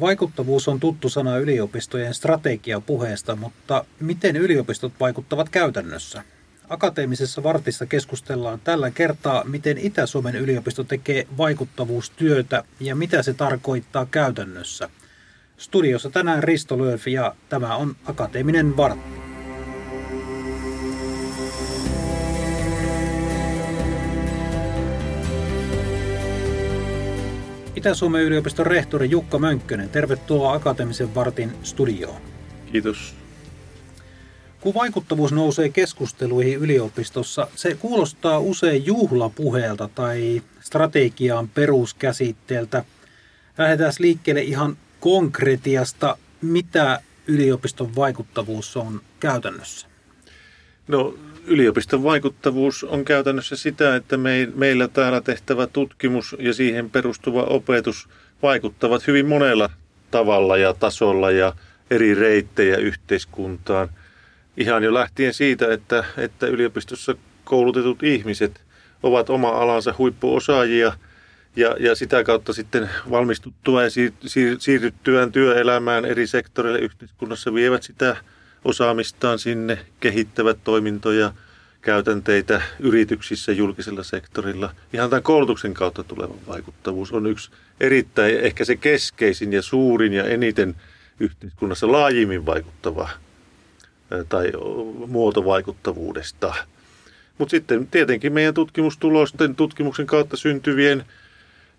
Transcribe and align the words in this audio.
Vaikuttavuus 0.00 0.68
on 0.68 0.80
tuttu 0.80 1.08
sana 1.08 1.36
yliopistojen 1.38 2.14
strategiapuheesta, 2.14 3.36
mutta 3.36 3.84
miten 4.00 4.36
yliopistot 4.36 4.92
vaikuttavat 5.00 5.48
käytännössä? 5.48 6.22
Akateemisessa 6.68 7.42
vartissa 7.42 7.86
keskustellaan 7.86 8.60
tällä 8.64 8.90
kertaa, 8.90 9.44
miten 9.44 9.78
Itä-Suomen 9.78 10.36
yliopisto 10.36 10.84
tekee 10.84 11.26
vaikuttavuustyötä 11.38 12.64
ja 12.80 12.94
mitä 12.94 13.22
se 13.22 13.34
tarkoittaa 13.34 14.06
käytännössä. 14.06 14.90
Studiossa 15.56 16.10
tänään 16.10 16.42
Risto 16.42 16.78
Lööfi 16.78 17.12
ja 17.12 17.34
tämä 17.48 17.76
on 17.76 17.96
Akateeminen 18.04 18.76
vartti. 18.76 19.29
Itä-Suomen 27.80 28.22
yliopiston 28.22 28.66
rehtori 28.66 29.10
Jukka 29.10 29.38
Mönkkönen, 29.38 29.88
tervetuloa 29.88 30.52
Akateemisen 30.52 31.14
vartin 31.14 31.52
studioon. 31.62 32.20
Kiitos. 32.72 33.14
Kun 34.60 34.74
vaikuttavuus 34.74 35.32
nousee 35.32 35.68
keskusteluihin 35.68 36.58
yliopistossa, 36.58 37.48
se 37.56 37.74
kuulostaa 37.74 38.38
usein 38.38 38.86
juhlapuheelta 38.86 39.88
tai 39.94 40.42
strategiaan 40.60 41.48
peruskäsitteeltä. 41.48 42.84
Lähdetään 43.58 43.92
liikkeelle 43.98 44.42
ihan 44.42 44.76
konkretiasta, 45.00 46.16
mitä 46.42 47.00
yliopiston 47.26 47.96
vaikuttavuus 47.96 48.76
on 48.76 49.00
käytännössä? 49.20 49.86
No 50.88 51.14
yliopiston 51.46 52.02
vaikuttavuus 52.02 52.84
on 52.84 53.04
käytännössä 53.04 53.56
sitä, 53.56 53.96
että 53.96 54.16
me, 54.16 54.48
meillä 54.54 54.88
täällä 54.88 55.20
tehtävä 55.20 55.66
tutkimus 55.66 56.36
ja 56.38 56.54
siihen 56.54 56.90
perustuva 56.90 57.42
opetus 57.42 58.08
vaikuttavat 58.42 59.06
hyvin 59.06 59.26
monella 59.26 59.70
tavalla 60.10 60.56
ja 60.56 60.74
tasolla 60.74 61.30
ja 61.30 61.52
eri 61.90 62.14
reittejä 62.14 62.76
yhteiskuntaan. 62.76 63.88
Ihan 64.56 64.82
jo 64.82 64.94
lähtien 64.94 65.34
siitä, 65.34 65.72
että, 65.72 66.04
että 66.16 66.46
yliopistossa 66.46 67.14
koulutetut 67.44 68.02
ihmiset 68.02 68.60
ovat 69.02 69.30
oma 69.30 69.48
alansa 69.48 69.94
huippuosaajia 69.98 70.92
ja, 71.56 71.76
ja 71.80 71.94
sitä 71.94 72.24
kautta 72.24 72.52
sitten 72.52 72.90
valmistuttua 73.10 73.82
ja 73.82 73.90
siir, 73.90 74.12
siir, 74.26 74.56
siirryttyään 74.58 75.32
työelämään 75.32 76.04
eri 76.04 76.26
sektoreille 76.26 76.78
yhteiskunnassa 76.78 77.54
vievät 77.54 77.82
sitä 77.82 78.16
osaamistaan 78.64 79.38
sinne, 79.38 79.78
kehittävät 80.00 80.58
toimintoja, 80.64 81.32
käytänteitä 81.82 82.62
yrityksissä, 82.80 83.52
julkisella 83.52 84.02
sektorilla. 84.02 84.74
Ihan 84.92 85.10
tämän 85.10 85.22
koulutuksen 85.22 85.74
kautta 85.74 86.04
tuleva 86.04 86.34
vaikuttavuus 86.48 87.12
on 87.12 87.26
yksi 87.26 87.50
erittäin 87.80 88.40
ehkä 88.40 88.64
se 88.64 88.76
keskeisin 88.76 89.52
ja 89.52 89.62
suurin 89.62 90.12
ja 90.12 90.24
eniten 90.24 90.76
yhteiskunnassa 91.20 91.92
laajimmin 91.92 92.46
vaikuttava 92.46 93.08
tai 94.28 94.52
muoto 95.06 95.44
vaikuttavuudesta. 95.44 96.54
Mutta 97.38 97.50
sitten 97.50 97.86
tietenkin 97.86 98.32
meidän 98.32 98.54
tutkimustulosten, 98.54 99.56
tutkimuksen 99.56 100.06
kautta 100.06 100.36
syntyvien 100.36 101.04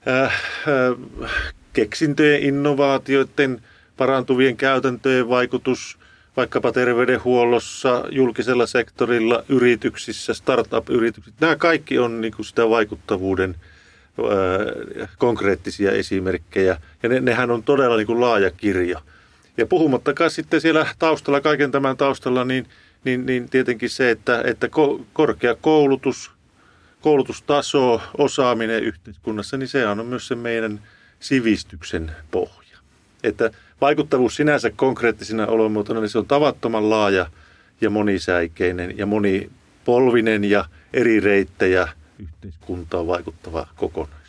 äh, 0.08 0.24
äh, 0.24 1.32
keksintöjen, 1.74 2.44
innovaatioiden, 2.44 3.62
parantuvien 3.98 4.58
käytäntöjen 4.58 5.30
vaikutus 5.30 5.98
vaikkapa 6.38 6.72
terveydenhuollossa, 6.72 8.04
julkisella 8.12 8.66
sektorilla, 8.66 9.44
yrityksissä, 9.50 10.34
startup-yrityksissä. 10.34 11.38
Nämä 11.42 11.56
kaikki 11.56 12.00
on 12.00 12.22
niin 12.22 12.34
kuin 12.36 12.46
sitä 12.46 12.70
vaikuttavuuden 12.70 13.56
ää, 13.56 15.08
konkreettisia 15.18 15.92
esimerkkejä. 15.92 16.78
Ja 17.04 17.10
ne, 17.10 17.20
nehän 17.20 17.52
on 17.52 17.64
todella 17.64 17.98
niin 17.98 18.08
kuin 18.08 18.22
laaja 18.22 18.52
kirjo. 18.52 19.02
Ja 19.58 19.66
puhumattakaan 19.66 20.32
sitten 20.32 20.62
siellä 20.62 20.88
taustalla, 21.00 21.42
kaiken 21.42 21.72
tämän 21.72 21.98
taustalla, 21.98 22.46
niin, 22.46 22.68
niin, 23.04 23.26
niin 23.26 23.50
tietenkin 23.50 23.90
se, 23.90 24.12
että, 24.12 24.44
että 24.46 24.70
korkea 25.14 25.56
koulutus, 25.56 26.32
koulutustaso, 27.02 28.02
osaaminen 28.18 28.84
yhteiskunnassa, 28.84 29.58
niin 29.58 29.68
se 29.68 29.88
on 29.88 30.06
myös 30.06 30.28
se 30.28 30.36
meidän 30.36 30.82
sivistyksen 31.20 32.12
pohja. 32.32 32.61
Että 33.24 33.52
vaikuttavuus 33.82 34.36
sinänsä 34.36 34.70
konkreettisena 34.70 35.48
olomuotona, 35.48 36.00
niin 36.00 36.10
se 36.10 36.18
on 36.18 36.26
tavattoman 36.26 36.90
laaja 36.90 37.26
ja 37.82 37.90
monisäikeinen 37.90 38.98
ja 38.98 39.06
monipolvinen 39.06 40.44
ja 40.44 40.66
eri 40.94 41.20
reittejä 41.20 41.88
yhteiskuntaan 42.20 43.08
vaikuttava 43.08 43.68
kokonaisuus. 43.76 44.22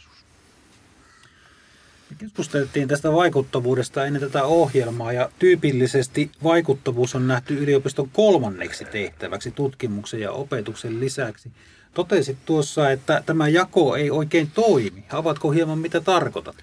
Keskusteltiin 2.18 2.88
tästä 2.88 3.12
vaikuttavuudesta 3.12 4.06
ennen 4.06 4.22
tätä 4.22 4.44
ohjelmaa 4.44 5.12
ja 5.12 5.30
tyypillisesti 5.38 6.30
vaikuttavuus 6.44 7.14
on 7.14 7.28
nähty 7.28 7.58
yliopiston 7.58 8.08
kolmanneksi 8.12 8.84
tehtäväksi 8.84 9.50
tutkimuksen 9.50 10.20
ja 10.20 10.32
opetuksen 10.32 11.00
lisäksi. 11.00 11.50
Totesit 11.94 12.36
tuossa, 12.46 12.90
että 12.90 13.22
tämä 13.26 13.48
jako 13.48 13.96
ei 13.96 14.10
oikein 14.10 14.50
toimi. 14.50 15.04
Avatko 15.12 15.50
hieman 15.50 15.78
mitä 15.78 16.00
tarkoitat? 16.00 16.56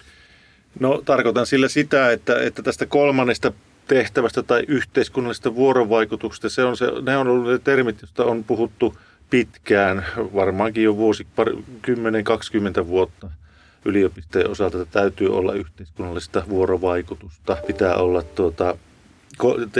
No 0.79 1.01
tarkoitan 1.05 1.45
sillä 1.45 1.67
sitä, 1.67 2.11
että, 2.11 2.41
että 2.41 2.63
tästä 2.63 2.85
kolmannesta 2.85 3.51
tehtävästä 3.87 4.43
tai 4.43 4.63
yhteiskunnallisesta 4.67 5.55
vuorovaikutuksesta, 5.55 6.49
se 6.49 6.63
on 6.63 6.77
se, 6.77 6.85
ne 7.01 7.17
on 7.17 7.27
ollut 7.27 7.51
ne 7.51 7.59
termit, 7.59 8.01
joista 8.01 8.25
on 8.25 8.43
puhuttu 8.43 8.97
pitkään, 9.29 10.05
varmaankin 10.17 10.83
jo 10.83 10.97
vuosi, 10.97 11.27
10-20 12.83 12.87
vuotta 12.87 13.29
yliopistojen 13.85 14.49
osalta, 14.49 14.81
että 14.81 14.99
täytyy 14.99 15.37
olla 15.37 15.53
yhteiskunnallista 15.53 16.43
vuorovaikutusta, 16.49 17.57
pitää 17.67 17.95
olla 17.95 18.21
tuota, 18.21 18.77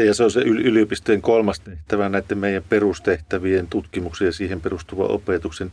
ja 0.05 0.13
se 0.13 0.23
on 0.23 0.31
se 0.31 0.39
yliopistojen 0.41 1.21
kolmas 1.21 1.59
tehtävä 1.59 2.09
näiden 2.09 2.37
meidän 2.37 2.63
perustehtävien 2.69 3.67
tutkimuksen 3.67 4.25
ja 4.25 4.31
siihen 4.31 4.61
perustuvan 4.61 5.11
opetuksen 5.11 5.71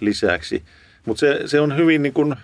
lisäksi. 0.00 0.62
Mutta 1.06 1.20
se, 1.20 1.40
se 1.46 1.60
on 1.60 1.76
hyvin 1.76 2.02
niin 2.02 2.12
kuin 2.12 2.36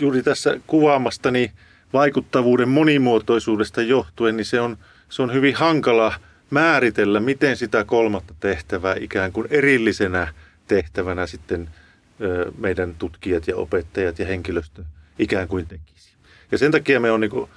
juuri 0.00 0.22
tässä 0.22 0.60
kuvaamastani 0.66 1.52
vaikuttavuuden 1.92 2.68
monimuotoisuudesta 2.68 3.82
johtuen, 3.82 4.36
niin 4.36 4.44
se 4.44 4.60
on, 4.60 4.78
se 5.08 5.22
on 5.22 5.32
hyvin 5.32 5.54
hankala 5.54 6.14
määritellä, 6.50 7.20
miten 7.20 7.56
sitä 7.56 7.84
kolmatta 7.84 8.34
tehtävää 8.40 8.96
ikään 9.00 9.32
kuin 9.32 9.46
erillisenä 9.50 10.34
tehtävänä 10.68 11.26
sitten 11.26 11.68
meidän 12.58 12.94
tutkijat 12.94 13.48
ja 13.48 13.56
opettajat 13.56 14.18
ja 14.18 14.26
henkilöstö 14.26 14.82
ikään 15.18 15.48
kuin 15.48 15.66
tekisi. 15.66 16.10
Ja 16.52 16.58
sen 16.58 16.72
takia 16.72 17.00
me 17.00 17.10
on 17.10 17.20
niin 17.20 17.48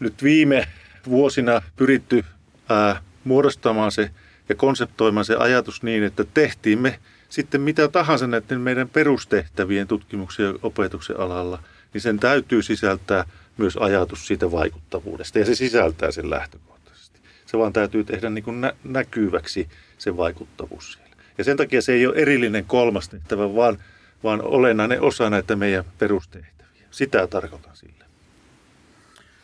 nyt 0.00 0.22
viime 0.22 0.68
vuosina 1.08 1.62
pyritty 1.76 2.24
ää, 2.68 3.02
muodostamaan 3.24 3.92
se 3.92 4.10
ja 4.48 4.54
konseptoimaan 4.54 5.24
se 5.24 5.36
ajatus 5.36 5.82
niin, 5.82 6.02
että 6.02 6.24
tehtiin 6.34 6.78
me 6.78 6.98
sitten 7.30 7.60
mitä 7.60 7.88
tahansa 7.88 8.26
näiden 8.26 8.60
meidän 8.60 8.88
perustehtävien 8.88 9.88
tutkimuksen 9.88 10.46
ja 10.46 10.54
opetuksen 10.62 11.20
alalla, 11.20 11.62
niin 11.94 12.00
sen 12.00 12.18
täytyy 12.18 12.62
sisältää 12.62 13.24
myös 13.56 13.76
ajatus 13.76 14.26
siitä 14.26 14.52
vaikuttavuudesta. 14.52 15.38
Ja 15.38 15.44
se 15.44 15.54
sisältää 15.54 16.10
sen 16.10 16.30
lähtökohtaisesti. 16.30 17.20
Se 17.46 17.58
vaan 17.58 17.72
täytyy 17.72 18.04
tehdä 18.04 18.30
niin 18.30 18.44
kuin 18.44 18.60
nä- 18.60 18.74
näkyväksi 18.84 19.68
se 19.98 20.16
vaikuttavuus 20.16 20.92
siellä. 20.92 21.16
Ja 21.38 21.44
sen 21.44 21.56
takia 21.56 21.82
se 21.82 21.92
ei 21.92 22.06
ole 22.06 22.16
erillinen 22.16 22.64
kolmas 22.64 23.08
tehtävä, 23.08 23.54
vaan, 23.54 23.78
vaan 24.24 24.42
olennainen 24.42 25.02
osa 25.02 25.30
näitä 25.30 25.56
meidän 25.56 25.84
perustehtäviä. 25.98 26.86
Sitä 26.90 27.26
tarkoitan 27.26 27.76
sillä. 27.76 28.04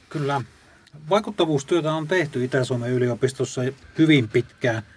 Kyllä. 0.09 0.43
Vaikuttavuustyötä 1.11 1.93
on 1.93 2.09
tehty 2.09 2.45
Itä-Suomen 2.45 2.93
yliopistossa 2.93 3.63
hyvin 3.99 4.29
pitkään– 4.29 4.83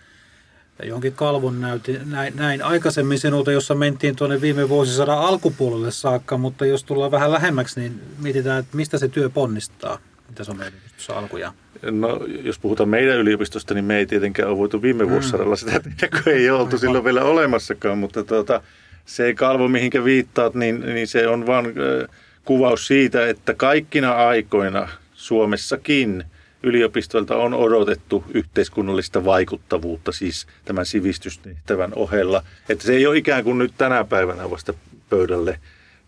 jonkin 0.84 1.14
kalvon 1.14 1.62
näytin, 1.62 2.02
näin, 2.06 2.34
näin 2.36 2.64
aikaisemmin 2.64 3.20
sinulta, 3.20 3.52
jossa 3.52 3.76
mentiin 3.76 4.16
tuonne 4.16 4.42
viime 4.42 4.70
vuosisadan 4.70 5.18
alkupuolelle 5.18 5.92
saakka, 5.92 6.38
mutta 6.38 6.66
jos 6.66 6.84
tullaan 6.84 7.12
vähän 7.12 7.32
lähemmäksi, 7.32 7.80
niin 7.80 8.02
mietitään, 8.20 8.60
että 8.60 8.78
mistä 8.78 8.98
se 8.98 9.08
työ 9.08 9.30
ponnistaa, 9.30 10.00
mitä 10.30 10.44
se 10.44 10.52
on 10.52 10.58
meidän 10.58 10.74
yliopistossa 10.74 11.14
alkujaan. 11.14 11.54
No, 11.92 12.20
jos 12.44 12.60
puhutaan 12.60 12.90
meidän 12.90 13.18
yliopistosta, 13.18 13.74
niin 13.74 13.86
me 13.86 13.98
ei 13.98 14.06
tietenkään 14.06 14.50
ole 14.50 14.58
voitu 14.58 14.82
viime 14.82 15.04
mm. 15.04 15.10
vuosisadalla 15.10 15.56
sitä 15.56 15.80
tehdä, 15.80 16.08
kun 16.24 16.34
ei 16.34 16.50
oltu 16.50 16.66
Aivan. 16.66 16.80
silloin 16.80 17.04
vielä 17.04 17.24
olemassakaan, 17.24 17.98
mutta 17.98 18.24
tuota, 18.24 18.62
se 19.06 19.34
kalvo, 19.34 19.68
mihinkä 19.68 20.04
viittaat, 20.04 20.56
niin, 20.56 20.80
niin 20.80 21.08
se 21.08 21.28
on 21.28 21.48
vain 21.48 21.66
äh, 21.66 22.16
kuvaus 22.46 22.88
siitä, 22.88 23.28
että 23.28 23.54
kaikkina 23.54 24.12
aikoina 24.12 24.88
Suomessakin– 25.14 26.24
yliopistoilta 26.64 27.36
on 27.36 27.54
odotettu 27.54 28.24
yhteiskunnallista 28.34 29.26
vaikuttavuutta 29.26 30.12
siis 30.12 30.48
tämän 30.66 30.86
sivistystehtävän 30.86 31.92
ohella. 31.96 32.44
Että 32.70 32.84
se 32.84 32.94
ei 32.94 33.08
ole 33.08 33.18
ikään 33.18 33.44
kuin 33.44 33.58
nyt 33.58 33.74
tänä 33.78 34.04
päivänä 34.04 34.50
vasta 34.50 34.74
pöydälle, 35.10 35.60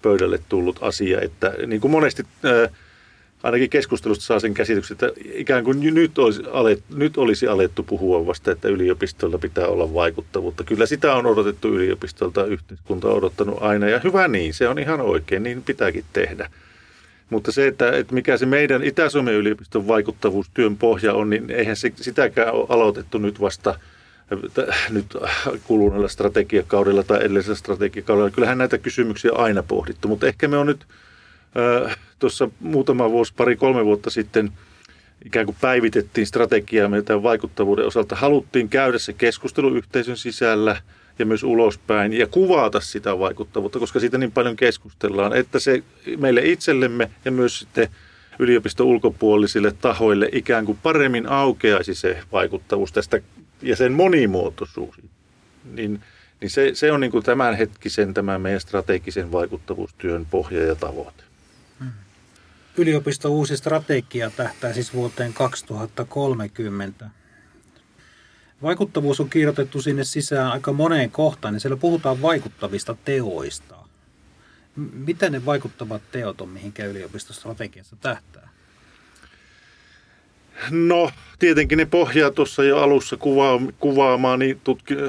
pöydälle 0.02 0.40
tullut 0.50 0.80
asia. 0.82 1.22
Että 1.22 1.54
niin 1.68 1.82
kuin 1.82 1.92
monesti 1.92 2.24
ää, 2.44 2.70
ainakin 3.44 3.70
keskustelusta 3.70 4.26
saa 4.26 4.40
sen 4.40 4.54
käsityksen, 4.54 4.96
että 4.96 5.12
ikään 5.34 5.64
kuin 5.64 5.94
nyt 5.94 6.18
olisi, 6.18 6.42
alettu, 6.52 6.96
nyt 6.96 7.18
olisi 7.18 7.48
alettu 7.48 7.84
puhua 7.84 8.26
vasta, 8.26 8.52
että 8.52 8.68
yliopistolla 8.68 9.38
pitää 9.38 9.68
olla 9.68 9.94
vaikuttavuutta. 9.94 10.64
Kyllä 10.64 10.86
sitä 10.86 11.16
on 11.16 11.26
odotettu 11.26 11.68
yliopistolta, 11.68 12.46
yhteiskunta 12.46 13.08
on 13.08 13.18
odottanut 13.18 13.58
aina 13.62 13.90
ja 13.90 14.00
hyvä 14.04 14.28
niin, 14.28 14.54
se 14.54 14.68
on 14.68 14.80
ihan 14.80 15.02
oikein, 15.02 15.44
niin 15.44 15.64
pitääkin 15.64 16.06
tehdä. 16.14 16.50
Mutta 17.32 17.52
se, 17.52 17.68
että, 17.68 17.92
että 17.92 18.14
mikä 18.14 18.38
se 18.38 18.46
meidän 18.46 18.84
Itä-Suomen 18.84 19.34
yliopiston 19.34 19.88
vaikuttavuustyön 19.88 20.78
pohja 20.78 21.14
on, 21.14 21.30
niin 21.30 21.50
eihän 21.50 21.76
se, 21.76 21.92
sitäkään 21.96 22.54
ole 22.54 22.66
aloitettu 22.70 23.18
nyt 23.18 23.42
vasta 23.42 23.80
nyt 24.90 25.18
kuluneella 25.64 26.08
strategiakaudella 26.08 27.04
tai 27.04 27.18
edellisellä 27.18 27.56
strategiakaudella. 27.56 28.30
Kyllähän 28.30 28.58
näitä 28.58 28.78
kysymyksiä 28.78 29.32
aina 29.36 29.64
pohdittu, 29.64 30.08
mutta 30.08 30.28
ehkä 30.28 30.48
me 30.48 30.58
on 30.58 30.68
nyt 30.68 30.86
äh, 31.86 31.98
tuossa 32.20 32.50
muutama 32.60 33.12
vuosi, 33.12 33.34
pari, 33.38 33.56
kolme 33.56 33.86
vuotta 33.86 34.10
sitten 34.10 34.52
ikään 35.26 35.46
kuin 35.46 35.58
päivitettiin 35.62 36.28
strategiaa 36.28 36.90
meidän 36.90 37.24
vaikuttavuuden 37.24 37.86
osalta. 37.88 38.16
Haluttiin 38.16 38.70
käydä 38.70 38.98
se 38.98 39.14
keskustelu 39.14 39.76
yhteisön 39.76 40.18
sisällä– 40.18 40.78
ja 41.20 41.26
myös 41.26 41.44
ulospäin 41.44 42.14
ja 42.14 42.28
kuvata 42.28 42.80
sitä 42.80 43.20
vaikuttavuutta, 43.20 43.80
koska 43.80 44.00
siitä 44.00 44.18
niin 44.18 44.32
paljon 44.32 44.56
keskustellaan, 44.56 45.36
että 45.36 45.60
se 45.60 45.84
meille 46.18 46.42
itsellemme 46.42 47.12
ja 47.26 47.32
myös 47.32 47.60
sitten 47.60 47.88
yliopiston 48.40 48.88
ulkopuolisille 48.88 49.72
tahoille 49.82 50.30
ikään 50.32 50.66
kuin 50.66 50.78
paremmin 50.84 51.30
aukeaisi 51.30 51.96
se 51.96 52.24
vaikuttavuus 52.32 52.92
tästä 52.92 53.22
ja 53.62 53.76
sen 53.76 53.92
monimuotoisuus. 53.92 54.96
Niin, 55.74 56.02
niin 56.42 56.50
se, 56.50 56.72
se 56.74 56.92
on 56.92 57.00
niin 57.00 57.12
kuin 57.12 57.24
tämänhetkisen, 57.24 58.14
tämän 58.14 58.42
meidän 58.42 58.62
strategisen 58.62 59.32
vaikuttavuustyön 59.32 60.28
pohja 60.32 60.66
ja 60.66 60.76
tavoite. 60.76 61.24
Yliopisto 62.78 63.30
uusi 63.30 63.58
strategia 63.58 64.30
tähtää 64.30 64.74
siis 64.74 64.94
vuoteen 64.94 65.34
2030. 65.34 67.10
Vaikuttavuus 68.64 69.20
on 69.20 69.30
kirjoitettu 69.30 69.82
sinne 69.82 70.04
sisään 70.04 70.52
aika 70.52 70.74
moneen 70.74 71.12
kohtaan, 71.12 71.54
niin 71.54 71.62
siellä 71.62 71.78
puhutaan 71.78 72.22
vaikuttavista 72.22 72.96
teoista. 73.06 73.76
Mitä 74.94 75.30
ne 75.30 75.46
vaikuttavat 75.46 76.02
teot 76.12 76.42
on, 76.42 76.50
mihinkä 76.50 76.86
yliopistostrategiassa 76.86 77.96
tähtää? 77.96 78.50
No, 80.70 81.12
tietenkin 81.40 81.78
ne 81.78 81.86
pohjaa 81.86 82.32
tuossa 82.32 82.64
jo 82.64 82.78
alussa 82.78 83.18
kuvaa, 83.18 83.62
kuvaamaan 83.80 84.40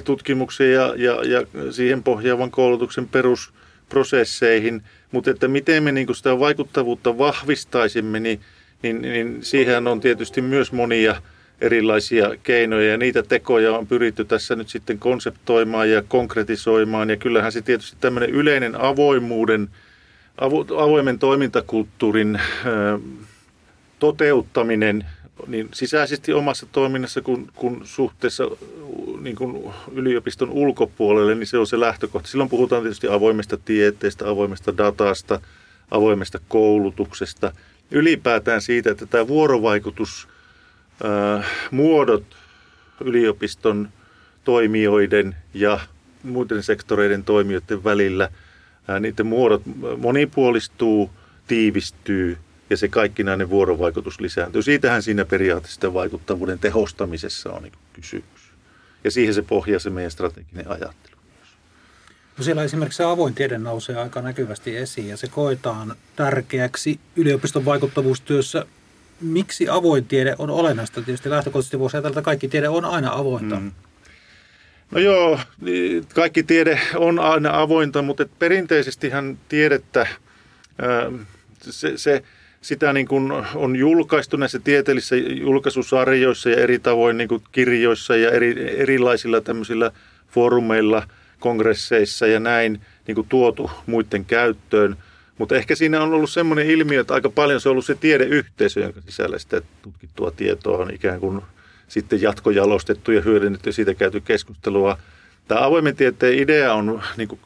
tutkimuksia 0.04 0.70
ja, 0.70 0.94
ja, 0.96 1.24
ja 1.24 1.46
siihen 1.72 2.02
pohjaavan 2.02 2.50
koulutuksen 2.50 3.08
perusprosesseihin, 3.08 4.82
mutta 5.12 5.30
että 5.30 5.48
miten 5.48 5.82
me 5.82 5.92
niin 5.92 6.14
sitä 6.14 6.38
vaikuttavuutta 6.38 7.18
vahvistaisimme, 7.18 8.20
niin, 8.20 8.40
niin, 8.82 9.02
niin 9.02 9.44
siihen 9.44 9.86
on 9.86 10.00
tietysti 10.00 10.40
myös 10.40 10.72
monia 10.72 11.22
erilaisia 11.62 12.30
keinoja 12.42 12.90
ja 12.90 12.96
niitä 12.96 13.22
tekoja 13.22 13.76
on 13.76 13.86
pyritty 13.86 14.24
tässä 14.24 14.56
nyt 14.56 14.68
sitten 14.68 14.98
konseptoimaan 14.98 15.90
ja 15.90 16.02
konkretisoimaan 16.08 17.10
ja 17.10 17.16
kyllähän 17.16 17.52
se 17.52 17.62
tietysti 17.62 17.96
tämmöinen 18.00 18.30
yleinen 18.30 18.80
avoimuuden, 18.80 19.68
avo, 20.38 20.66
avoimen 20.78 21.18
toimintakulttuurin 21.18 22.40
ö, 22.66 22.98
toteuttaminen 23.98 25.06
niin 25.46 25.68
sisäisesti 25.74 26.32
omassa 26.32 26.66
toiminnassa 26.72 27.20
kuin, 27.20 27.48
kuin 27.54 27.80
suhteessa 27.84 28.44
niin 29.20 29.36
kuin 29.36 29.72
yliopiston 29.92 30.50
ulkopuolelle, 30.50 31.34
niin 31.34 31.46
se 31.46 31.58
on 31.58 31.66
se 31.66 31.80
lähtökohta. 31.80 32.28
Silloin 32.28 32.50
puhutaan 32.50 32.82
tietysti 32.82 33.08
avoimesta 33.08 33.56
tieteestä, 33.56 34.28
avoimesta 34.28 34.76
datasta, 34.76 35.40
avoimesta 35.90 36.38
koulutuksesta, 36.48 37.52
ylipäätään 37.90 38.62
siitä, 38.62 38.90
että 38.90 39.06
tämä 39.06 39.28
vuorovaikutus– 39.28 40.28
muodot 41.70 42.24
yliopiston 43.04 43.88
toimijoiden 44.44 45.36
ja 45.54 45.80
muiden 46.22 46.62
sektoreiden 46.62 47.24
toimijoiden 47.24 47.84
välillä, 47.84 48.28
niiden 49.00 49.26
muodot 49.26 49.62
monipuolistuu, 49.96 51.10
tiivistyy 51.46 52.38
ja 52.70 52.76
se 52.76 52.88
kaikkinainen 52.88 53.50
vuorovaikutus 53.50 54.20
lisääntyy. 54.20 54.62
Siitähän 54.62 55.02
siinä 55.02 55.24
periaatteessa 55.24 55.94
vaikuttavuuden 55.94 56.58
tehostamisessa 56.58 57.52
on 57.52 57.72
kysymys. 57.92 58.52
Ja 59.04 59.10
siihen 59.10 59.34
se 59.34 59.42
pohjaa 59.42 59.78
se 59.78 59.90
meidän 59.90 60.10
strateginen 60.10 60.70
ajattelu. 60.70 61.16
No 62.38 62.44
siellä 62.44 62.62
esimerkiksi 62.62 62.96
se 62.96 63.04
avoin 63.04 63.34
tiede 63.34 63.58
nousee 63.58 63.96
aika 63.96 64.22
näkyvästi 64.22 64.76
esiin 64.76 65.08
ja 65.08 65.16
se 65.16 65.28
koetaan 65.28 65.94
tärkeäksi 66.16 67.00
yliopiston 67.16 67.64
vaikuttavuustyössä 67.64 68.66
miksi 69.22 69.68
avoin 69.68 70.04
tiede 70.04 70.34
on 70.38 70.50
olennaista? 70.50 71.02
Tietysti 71.02 71.30
lähtökohtaisesti 71.30 71.78
voisi 71.78 71.96
ajatella, 71.96 72.12
että 72.12 72.24
kaikki 72.24 72.48
tiede 72.48 72.68
on 72.68 72.84
aina 72.84 73.12
avointa. 73.12 73.56
Mm. 73.56 73.72
No 74.90 75.00
joo, 75.00 75.40
niin 75.60 76.04
kaikki 76.14 76.42
tiede 76.42 76.80
on 76.96 77.18
aina 77.18 77.60
avointa, 77.60 78.02
mutta 78.02 78.26
perinteisestihan 78.38 79.38
tiedettä, 79.48 80.06
se, 81.60 81.98
se, 81.98 82.22
sitä 82.60 82.92
niin 82.92 83.08
kuin 83.08 83.32
on 83.54 83.76
julkaistu 83.76 84.36
näissä 84.36 84.58
tieteellisissä 84.58 85.16
julkaisusarjoissa 85.16 86.50
ja 86.50 86.56
eri 86.56 86.78
tavoin 86.78 87.16
niin 87.16 87.28
kuin 87.28 87.42
kirjoissa 87.52 88.16
ja 88.16 88.30
eri, 88.30 88.80
erilaisilla 88.80 89.40
tämmöisillä 89.40 89.90
foorumeilla, 90.28 91.08
kongresseissa 91.40 92.26
ja 92.26 92.40
näin 92.40 92.80
niin 93.06 93.14
kuin 93.14 93.28
tuotu 93.28 93.70
muiden 93.86 94.24
käyttöön– 94.24 94.96
mutta 95.38 95.56
ehkä 95.56 95.74
siinä 95.74 96.02
on 96.02 96.12
ollut 96.12 96.30
semmoinen 96.30 96.70
ilmiö, 96.70 97.00
että 97.00 97.14
aika 97.14 97.30
paljon 97.30 97.60
se 97.60 97.68
on 97.68 97.70
ollut 97.70 97.86
se 97.86 97.94
tiedeyhteisö, 97.94 98.80
jonka 98.80 99.00
sisällä 99.00 99.38
sitä 99.38 99.62
tutkittua 99.82 100.30
tietoa 100.30 100.78
on 100.78 100.94
ikään 100.94 101.20
kuin 101.20 101.42
sitten 101.88 102.22
jatkojalostettu 102.22 103.12
ja 103.12 103.20
hyödynnetty 103.20 103.68
ja 103.68 103.72
siitä 103.72 103.94
käyty 103.94 104.20
keskustelua. 104.20 104.98
Tämä 105.48 105.64
avoimen 105.64 105.96
tieteen 105.96 106.38
idea 106.38 106.74
on 106.74 107.02
niin 107.16 107.28
kuin 107.28 107.40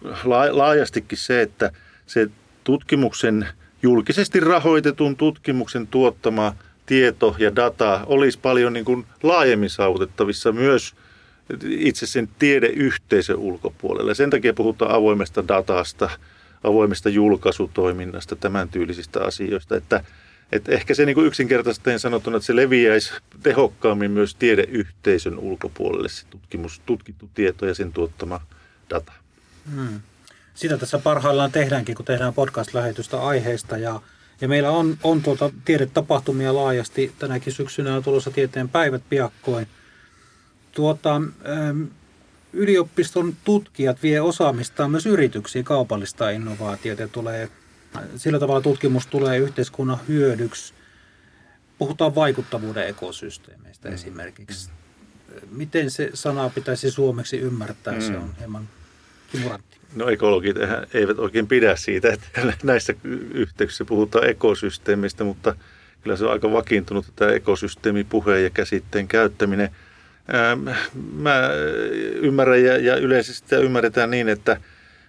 laajastikin 0.52 1.18
se, 1.18 1.42
että 1.42 1.70
se 2.06 2.28
tutkimuksen, 2.64 3.48
julkisesti 3.82 4.40
rahoitetun 4.40 5.16
tutkimuksen 5.16 5.86
tuottama 5.86 6.56
tieto 6.86 7.36
ja 7.38 7.56
data 7.56 8.00
olisi 8.06 8.38
paljon 8.38 8.72
niin 8.72 8.84
kuin 8.84 9.06
laajemmin 9.22 9.70
saavutettavissa 9.70 10.52
myös 10.52 10.94
itse 11.68 12.06
sen 12.06 12.28
tiedeyhteisön 12.38 13.36
ulkopuolelle. 13.36 14.14
Sen 14.14 14.30
takia 14.30 14.54
puhutaan 14.54 14.94
avoimesta 14.94 15.48
datasta– 15.48 16.10
avoimesta 16.64 17.08
julkaisutoiminnasta, 17.08 18.36
tämän 18.36 18.68
tyylisistä 18.68 19.24
asioista, 19.24 19.76
että, 19.76 20.04
että 20.52 20.72
ehkä 20.72 20.94
se 20.94 21.06
niin 21.06 21.26
yksinkertaisesti 21.26 21.98
sanottuna, 21.98 22.36
että 22.36 22.46
se 22.46 22.56
leviäisi 22.56 23.12
tehokkaammin 23.42 24.10
myös 24.10 24.34
tiedeyhteisön 24.34 25.38
ulkopuolelle 25.38 26.08
se 26.08 26.26
tutkimus, 26.30 26.80
tutkittu 26.86 27.30
tieto 27.34 27.66
ja 27.66 27.74
sen 27.74 27.92
tuottama 27.92 28.40
data. 28.90 29.12
Hmm. 29.74 30.00
Sitä 30.54 30.78
tässä 30.78 30.98
parhaillaan 30.98 31.52
tehdäänkin, 31.52 31.94
kun 31.94 32.04
tehdään 32.04 32.34
podcast-lähetystä 32.34 33.22
aiheesta 33.22 33.78
ja, 33.78 34.00
ja 34.40 34.48
meillä 34.48 34.70
on, 34.70 34.98
on 35.02 35.22
tuota 35.22 35.50
tiedetapahtumia 35.64 36.54
laajasti. 36.54 37.12
Tänäkin 37.18 37.52
syksynä 37.52 37.96
on 37.96 38.02
tulossa 38.02 38.30
tieteen 38.30 38.68
päivät 38.68 39.02
piakkoin. 39.08 39.68
Tuota, 40.72 41.22
yliopiston 42.56 43.36
tutkijat 43.44 44.02
vie 44.02 44.20
osaamistaan 44.20 44.90
myös 44.90 45.06
yrityksiin 45.06 45.64
kaupallista 45.64 46.30
innovaatiota 46.30 47.02
ja 47.02 47.08
tulee, 47.08 47.48
sillä 48.16 48.38
tavalla 48.38 48.60
tutkimus 48.60 49.06
tulee 49.06 49.38
yhteiskunnan 49.38 49.98
hyödyksi. 50.08 50.74
Puhutaan 51.78 52.14
vaikuttavuuden 52.14 52.88
ekosysteemeistä 52.88 53.88
mm. 53.88 53.94
esimerkiksi. 53.94 54.70
Miten 55.50 55.90
se 55.90 56.10
sana 56.14 56.50
pitäisi 56.50 56.90
suomeksi 56.90 57.38
ymmärtää? 57.38 57.94
Mm. 57.94 58.00
Se 58.00 58.16
on 58.16 58.34
hieman 58.38 58.68
kimurantti. 59.32 59.76
No 59.94 60.08
ekologit 60.08 60.56
eivät 60.94 61.18
oikein 61.18 61.46
pidä 61.46 61.76
siitä, 61.76 62.12
että 62.12 62.52
näissä 62.62 62.94
yhteyksissä 63.34 63.84
puhutaan 63.84 64.30
ekosysteemistä, 64.30 65.24
mutta 65.24 65.56
kyllä 66.02 66.16
se 66.16 66.24
on 66.24 66.32
aika 66.32 66.52
vakiintunut 66.52 67.06
tämä 67.16 67.30
ekosysteemipuheen 67.30 68.44
ja 68.44 68.50
käsitteen 68.50 69.08
käyttäminen– 69.08 69.70
Ähm, 70.34 70.68
mä 71.12 71.50
ymmärrän 72.14 72.64
ja, 72.64 72.78
ja 72.78 72.96
yleisesti 72.96 73.56
ymmärretään 73.56 74.10
niin, 74.10 74.28
että, 74.28 74.60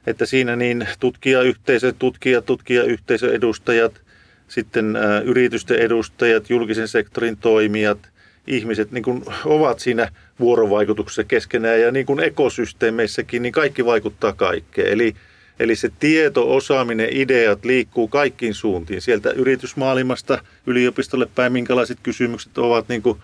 että 0.08 0.26
siinä 0.26 0.56
niin 0.56 0.88
tutkijayhteisö, 1.00 1.94
tutkija, 2.00 2.42
tutkijayhteisön 2.42 3.34
edustajat, 3.34 4.02
sitten 4.48 4.96
äh, 4.96 5.24
yritysten 5.26 5.80
edustajat, 5.80 6.50
julkisen 6.50 6.88
sektorin 6.88 7.38
toimijat, 7.38 8.00
ihmiset 8.48 8.92
niin 8.92 9.04
kuin 9.04 9.24
ovat 9.46 9.80
siinä 9.80 10.12
vuorovaikutuksessa 10.40 11.24
keskenään 11.24 11.82
ja 11.82 11.92
niin 11.92 12.06
kuin 12.06 12.20
ekosysteemeissäkin, 12.20 13.42
niin 13.42 13.52
kaikki 13.52 13.86
vaikuttaa 13.86 14.34
kaikkeen. 14.34 14.94
Eli, 14.94 15.16
eli 15.60 15.76
se 15.76 15.92
tieto, 16.00 16.56
osaaminen, 16.56 17.10
ideat 17.12 17.66
liikkuu 17.66 18.08
kaikkiin 18.08 18.54
suuntiin. 18.54 19.02
Sieltä 19.02 19.30
yritysmaailmasta 19.32 20.40
yliopistolle 20.68 21.28
päin, 21.36 21.54
minkälaiset 21.54 21.98
kysymykset 22.04 22.58
ovat 22.58 22.90
niin 22.90 23.02
kuin 23.02 23.20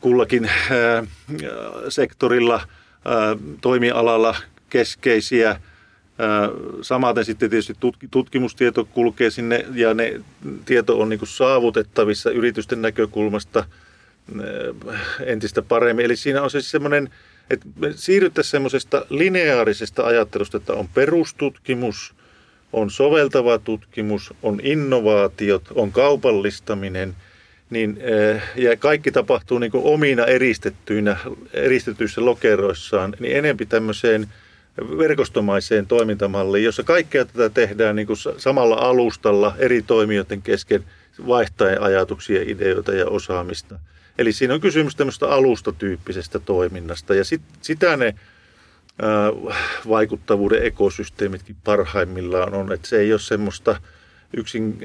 kullakin 0.00 0.44
äh, 0.44 1.08
sektorilla, 1.88 2.54
äh, 2.54 2.64
toimialalla 3.60 4.36
keskeisiä. 4.70 5.50
Äh, 5.50 5.60
samaten 6.82 7.24
sitten 7.24 7.50
tietysti 7.50 7.74
tutkimustieto 8.10 8.84
kulkee 8.84 9.30
sinne 9.30 9.64
ja 9.74 9.94
ne 9.94 10.20
tieto 10.64 11.00
on 11.00 11.08
niin 11.08 11.20
saavutettavissa 11.24 12.30
yritysten 12.30 12.82
näkökulmasta 12.82 13.64
entistä 15.26 15.62
paremmin. 15.62 16.04
Eli 16.04 16.16
siinä 16.16 16.42
on 16.42 16.50
se 16.50 16.60
semmoinen, 16.60 17.10
että 17.50 17.66
me 17.76 17.92
siirryttäisiin 17.96 18.50
semmoisesta 18.50 19.06
lineaarisesta 19.10 20.06
ajattelusta, 20.06 20.56
että 20.56 20.72
on 20.72 20.88
perustutkimus, 20.88 22.14
on 22.72 22.90
soveltava 22.90 23.58
tutkimus, 23.58 24.34
on 24.42 24.60
innovaatiot, 24.62 25.62
on 25.74 25.92
kaupallistaminen, 25.92 27.16
niin, 27.70 27.98
eh, 28.00 28.42
ja 28.56 28.76
kaikki 28.76 29.12
tapahtuu 29.12 29.58
niin 29.58 29.70
omina 29.74 30.24
eristettyinä, 30.24 31.16
eristetyissä 31.52 32.24
lokeroissaan, 32.24 33.14
niin 33.20 33.36
enempi 33.36 33.66
tämmöiseen 33.66 34.26
verkostomaiseen 34.98 35.86
toimintamalliin, 35.86 36.64
jossa 36.64 36.82
kaikkea 36.82 37.24
tätä 37.24 37.50
tehdään 37.50 37.96
niin 37.96 38.06
kuin 38.06 38.18
samalla 38.36 38.76
alustalla 38.76 39.54
eri 39.58 39.82
toimijoiden 39.82 40.42
kesken 40.42 40.84
vaihtaen 41.26 41.82
ajatuksia, 41.82 42.42
ideoita 42.42 42.94
ja 42.94 43.06
osaamista. 43.06 43.78
Eli 44.18 44.32
siinä 44.32 44.54
on 44.54 44.60
kysymys 44.60 44.96
tämmöistä 44.96 45.26
alustatyyppisestä 45.26 46.38
toiminnasta 46.38 47.14
ja 47.14 47.24
sit, 47.24 47.42
sitä 47.62 47.96
ne 47.96 48.14
vaikuttavuuden 49.88 50.62
ekosysteemitkin 50.62 51.56
parhaimmillaan 51.64 52.54
on, 52.54 52.72
että 52.72 52.88
se 52.88 52.98
ei 53.00 53.12
ole 53.12 53.20
semmoista 53.20 53.80
yksin, 54.36 54.78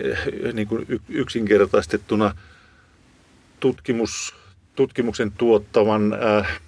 niin 0.53 0.67
kuin 0.67 0.85
yksinkertaistettuna 1.09 2.35
tutkimus, 3.63 4.35
tutkimuksen 4.75 5.31
tuottavan 5.31 6.13
äh, 6.13 6.59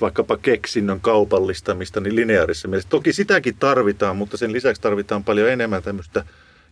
vaikkapa 0.00 0.36
keksinnön 0.36 1.00
kaupallistamista 1.00 2.00
niin 2.00 2.16
lineaarisessa 2.16 2.68
mielessä. 2.68 2.88
Toki 2.88 3.12
sitäkin 3.12 3.56
tarvitaan, 3.56 4.16
mutta 4.16 4.36
sen 4.36 4.52
lisäksi 4.52 4.82
tarvitaan 4.82 5.24
paljon 5.24 5.50
enemmän 5.50 5.82
tämmöistä 5.82 6.24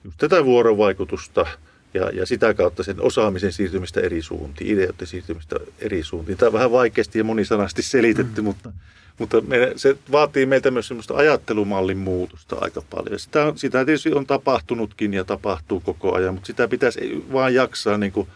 just 0.05 0.19
tätä 0.19 0.45
vuorovaikutusta 0.45 1.47
ja, 1.95 2.11
ja 2.11 2.27
sitä 2.27 2.55
kautta 2.55 2.83
sen 2.83 3.01
osaamisen 3.01 3.53
siirtymistä 3.53 4.01
eri 4.01 4.23
suuntiin, 4.23 4.71
ideoiden 4.71 5.07
siirtymistä 5.07 5.57
eri 5.79 6.03
suuntiin. 6.03 6.39
Tämä 6.39 6.47
on 6.47 6.53
vähän 6.53 6.73
vaikeasti 6.73 7.19
ja 7.19 7.25
monisanasti 7.25 7.83
selitetty, 7.83 8.41
mm. 8.41 8.45
mutta 8.45 8.73
mutta 9.19 9.41
me, 9.41 9.73
se 9.77 9.97
vaatii 10.13 10.47
meiltä 10.47 10.71
myös 10.71 10.89
semmoista 10.89 11.15
ajattelumallin 11.15 11.99
muutosta 11.99 12.57
aika 12.61 12.83
paljon. 12.91 13.19
Sitä, 13.19 13.53
sitä 13.57 13.85
tietysti 13.85 14.15
on 14.15 14.27
tapahtunutkin 14.27 15.15
ja 15.15 15.25
tapahtuu 15.25 15.81
koko 15.81 16.15
ajan, 16.15 16.35
mutta 16.35 16.47
sitä 16.47 16.69
pitäisi 16.69 17.25
vaan 17.33 17.55
jaksaa 17.55 17.99
niin 17.99 18.13
kuin 18.13 18.29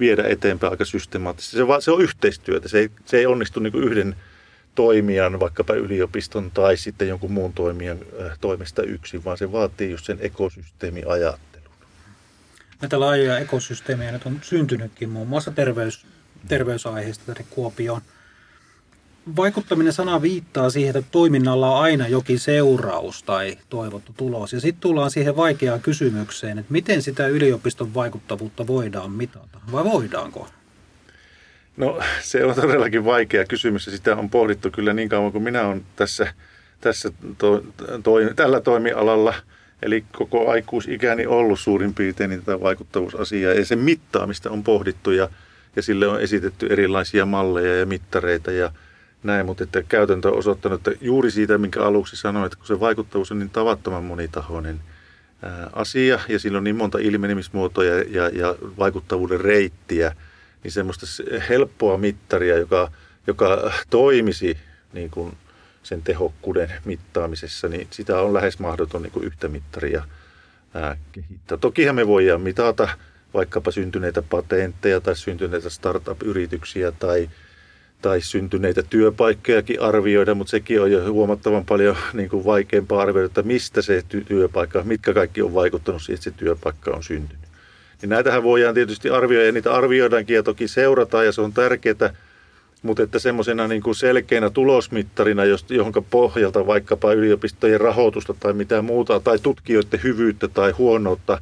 viedä 0.00 0.24
eteenpäin 0.28 0.70
aika 0.70 0.84
systemaattisesti. 0.84 1.56
Se, 1.56 1.64
se 1.80 1.90
on 1.90 2.02
yhteistyötä, 2.02 2.68
se 2.68 2.78
ei, 2.78 2.90
se 3.04 3.18
ei 3.18 3.26
onnistu 3.26 3.60
niin 3.60 3.74
yhden 3.74 4.16
toimijan, 4.74 5.40
vaikkapa 5.40 5.74
yliopiston 5.74 6.50
tai 6.50 6.76
sitten 6.76 7.08
jonkun 7.08 7.32
muun 7.32 7.52
toimijan 7.52 7.98
äh, 8.22 8.38
toimesta 8.40 8.82
yksin, 8.82 9.24
vaan 9.24 9.38
se 9.38 9.52
vaatii 9.52 9.90
just 9.90 10.06
sen 10.06 10.18
ekosysteemiajattelun. 10.20 11.70
Näitä 12.80 13.00
laajoja 13.00 13.38
ekosysteemejä 13.38 14.12
nyt 14.12 14.26
on 14.26 14.38
syntynytkin 14.42 15.08
muun 15.08 15.28
muassa 15.28 15.50
terveys, 15.50 16.06
terveysaiheista 16.48 17.24
tänne 17.26 17.44
Kuopioon– 17.50 18.00
vaikuttaminen 19.36 19.92
sana 19.92 20.22
viittaa 20.22 20.70
siihen, 20.70 20.96
että 20.96 21.10
toiminnalla 21.12 21.70
on 21.70 21.82
aina 21.82 22.08
jokin 22.08 22.38
seuraus 22.38 23.22
tai 23.22 23.58
toivottu 23.68 24.12
tulos. 24.16 24.52
Ja 24.52 24.60
sitten 24.60 24.80
tullaan 24.80 25.10
siihen 25.10 25.36
vaikeaan 25.36 25.80
kysymykseen, 25.80 26.58
että 26.58 26.72
miten 26.72 27.02
sitä 27.02 27.26
yliopiston 27.26 27.94
vaikuttavuutta 27.94 28.66
voidaan 28.66 29.10
mitata, 29.10 29.58
vai 29.72 29.84
voidaanko? 29.84 30.48
No 31.76 32.00
se 32.20 32.44
on 32.44 32.54
todellakin 32.54 33.04
vaikea 33.04 33.44
kysymys 33.44 33.86
ja 33.86 33.92
sitä 33.92 34.16
on 34.16 34.30
pohdittu 34.30 34.70
kyllä 34.70 34.92
niin 34.92 35.08
kauan 35.08 35.32
kuin 35.32 35.44
minä 35.44 35.66
olen 35.66 35.82
tässä, 35.96 36.34
tässä 36.80 37.12
to, 37.38 37.64
to, 38.02 38.12
tällä 38.36 38.60
toimialalla, 38.60 39.34
eli 39.82 40.04
koko 40.12 40.50
aikuisikäni 40.50 41.26
ollut 41.26 41.60
suurin 41.60 41.94
piirtein 41.94 42.30
niin 42.30 42.42
tätä 42.44 42.60
vaikuttavuusasiaa 42.60 43.52
ja 43.52 43.64
sen 43.64 43.78
mittaamista 43.78 44.50
on 44.50 44.64
pohdittu 44.64 45.10
ja, 45.10 45.28
ja 45.76 45.82
sille 45.82 46.08
on 46.08 46.20
esitetty 46.20 46.66
erilaisia 46.66 47.26
malleja 47.26 47.76
ja 47.76 47.86
mittareita 47.86 48.52
ja– 48.52 48.72
näin, 49.22 49.46
mutta 49.46 49.64
että 49.64 49.82
käytäntö 49.82 50.28
on 50.28 50.38
osoittanut, 50.38 50.88
että 50.88 51.04
juuri 51.04 51.30
siitä, 51.30 51.58
minkä 51.58 51.82
aluksi 51.82 52.16
sanoin, 52.16 52.46
että 52.46 52.58
kun 52.58 52.66
se 52.66 52.80
vaikuttavuus 52.80 53.32
on 53.32 53.38
niin 53.38 53.50
tavattoman 53.50 54.04
monitahoinen 54.04 54.80
asia 55.72 56.20
ja 56.28 56.38
sillä 56.38 56.58
on 56.58 56.64
niin 56.64 56.76
monta 56.76 56.98
ilmenemismuotoa 56.98 57.84
ja, 57.84 58.28
ja, 58.28 58.54
vaikuttavuuden 58.78 59.40
reittiä, 59.40 60.16
niin 60.62 60.72
semmoista 60.72 61.06
helppoa 61.48 61.98
mittaria, 61.98 62.58
joka, 62.58 62.92
joka 63.26 63.72
toimisi 63.90 64.58
niin 64.92 65.10
kuin 65.10 65.36
sen 65.82 66.02
tehokkuuden 66.02 66.72
mittaamisessa, 66.84 67.68
niin 67.68 67.86
sitä 67.90 68.20
on 68.20 68.34
lähes 68.34 68.58
mahdoton 68.58 69.02
niin 69.02 69.12
kuin 69.12 69.26
yhtä 69.26 69.48
mittaria 69.48 70.04
ää, 70.74 70.96
kehittää. 71.12 71.58
Tokihan 71.58 71.94
me 71.94 72.06
voidaan 72.06 72.40
mitata 72.40 72.88
vaikkapa 73.34 73.70
syntyneitä 73.70 74.22
patentteja 74.22 75.00
tai 75.00 75.16
syntyneitä 75.16 75.70
startup-yrityksiä 75.70 76.92
tai– 76.92 77.30
tai 78.06 78.20
syntyneitä 78.20 78.82
työpaikkojakin 78.82 79.80
arvioida, 79.80 80.34
mutta 80.34 80.50
sekin 80.50 80.82
on 80.82 80.92
jo 80.92 81.12
huomattavan 81.12 81.64
paljon 81.64 81.96
niin 82.12 82.28
kuin 82.28 82.44
vaikeampaa 82.44 83.02
arvioida, 83.02 83.26
että 83.26 83.42
mistä 83.42 83.82
se 83.82 84.02
työpaikka, 84.28 84.82
mitkä 84.84 85.14
kaikki 85.14 85.42
on 85.42 85.54
vaikuttanut 85.54 86.02
siihen, 86.02 86.14
että 86.14 86.24
se 86.24 86.30
työpaikka 86.30 86.90
on 86.90 87.02
syntynyt. 87.02 87.44
Niin 88.02 88.10
näitähän 88.10 88.42
voidaan 88.42 88.74
tietysti 88.74 89.10
arvioida 89.10 89.46
ja 89.46 89.52
niitä 89.52 89.74
arvioidaankin 89.74 90.36
ja 90.36 90.42
toki 90.42 90.68
seurataan 90.68 91.26
ja 91.26 91.32
se 91.32 91.40
on 91.40 91.52
tärkeää, 91.52 92.14
mutta 92.82 93.02
että 93.02 93.18
semmoisena 93.18 93.68
niin 93.68 93.82
kuin 93.82 93.94
selkeänä 93.94 94.50
tulosmittarina, 94.50 95.42
johon 95.68 95.92
pohjalta 96.10 96.66
vaikkapa 96.66 97.12
yliopistojen 97.12 97.80
rahoitusta 97.80 98.34
tai 98.40 98.52
mitä 98.52 98.82
muuta, 98.82 99.20
tai 99.20 99.38
tutkijoiden 99.38 100.00
hyvyyttä 100.02 100.48
tai 100.48 100.70
huonoutta 100.70 101.40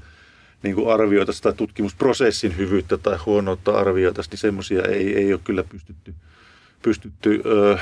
niin 0.62 0.74
kuin 0.74 0.88
arvioitaisiin, 0.88 1.42
tai 1.42 1.52
tutkimusprosessin 1.52 2.56
hyvyyttä 2.56 2.98
tai 2.98 3.18
huonoutta 3.26 3.72
arvioitaisiin, 3.72 4.30
niin 4.30 4.38
semmoisia 4.38 4.82
ei, 4.82 5.16
ei 5.16 5.32
ole 5.32 5.40
kyllä 5.44 5.64
pystytty 5.64 6.14
pystytty 6.84 7.42
ö, 7.46 7.78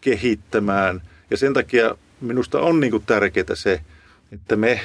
kehittämään. 0.00 1.02
Ja 1.30 1.36
sen 1.36 1.54
takia 1.54 1.96
minusta 2.20 2.60
on 2.60 2.80
niin 2.80 3.02
tärkeää 3.06 3.54
se, 3.54 3.80
että 4.32 4.56
me 4.56 4.80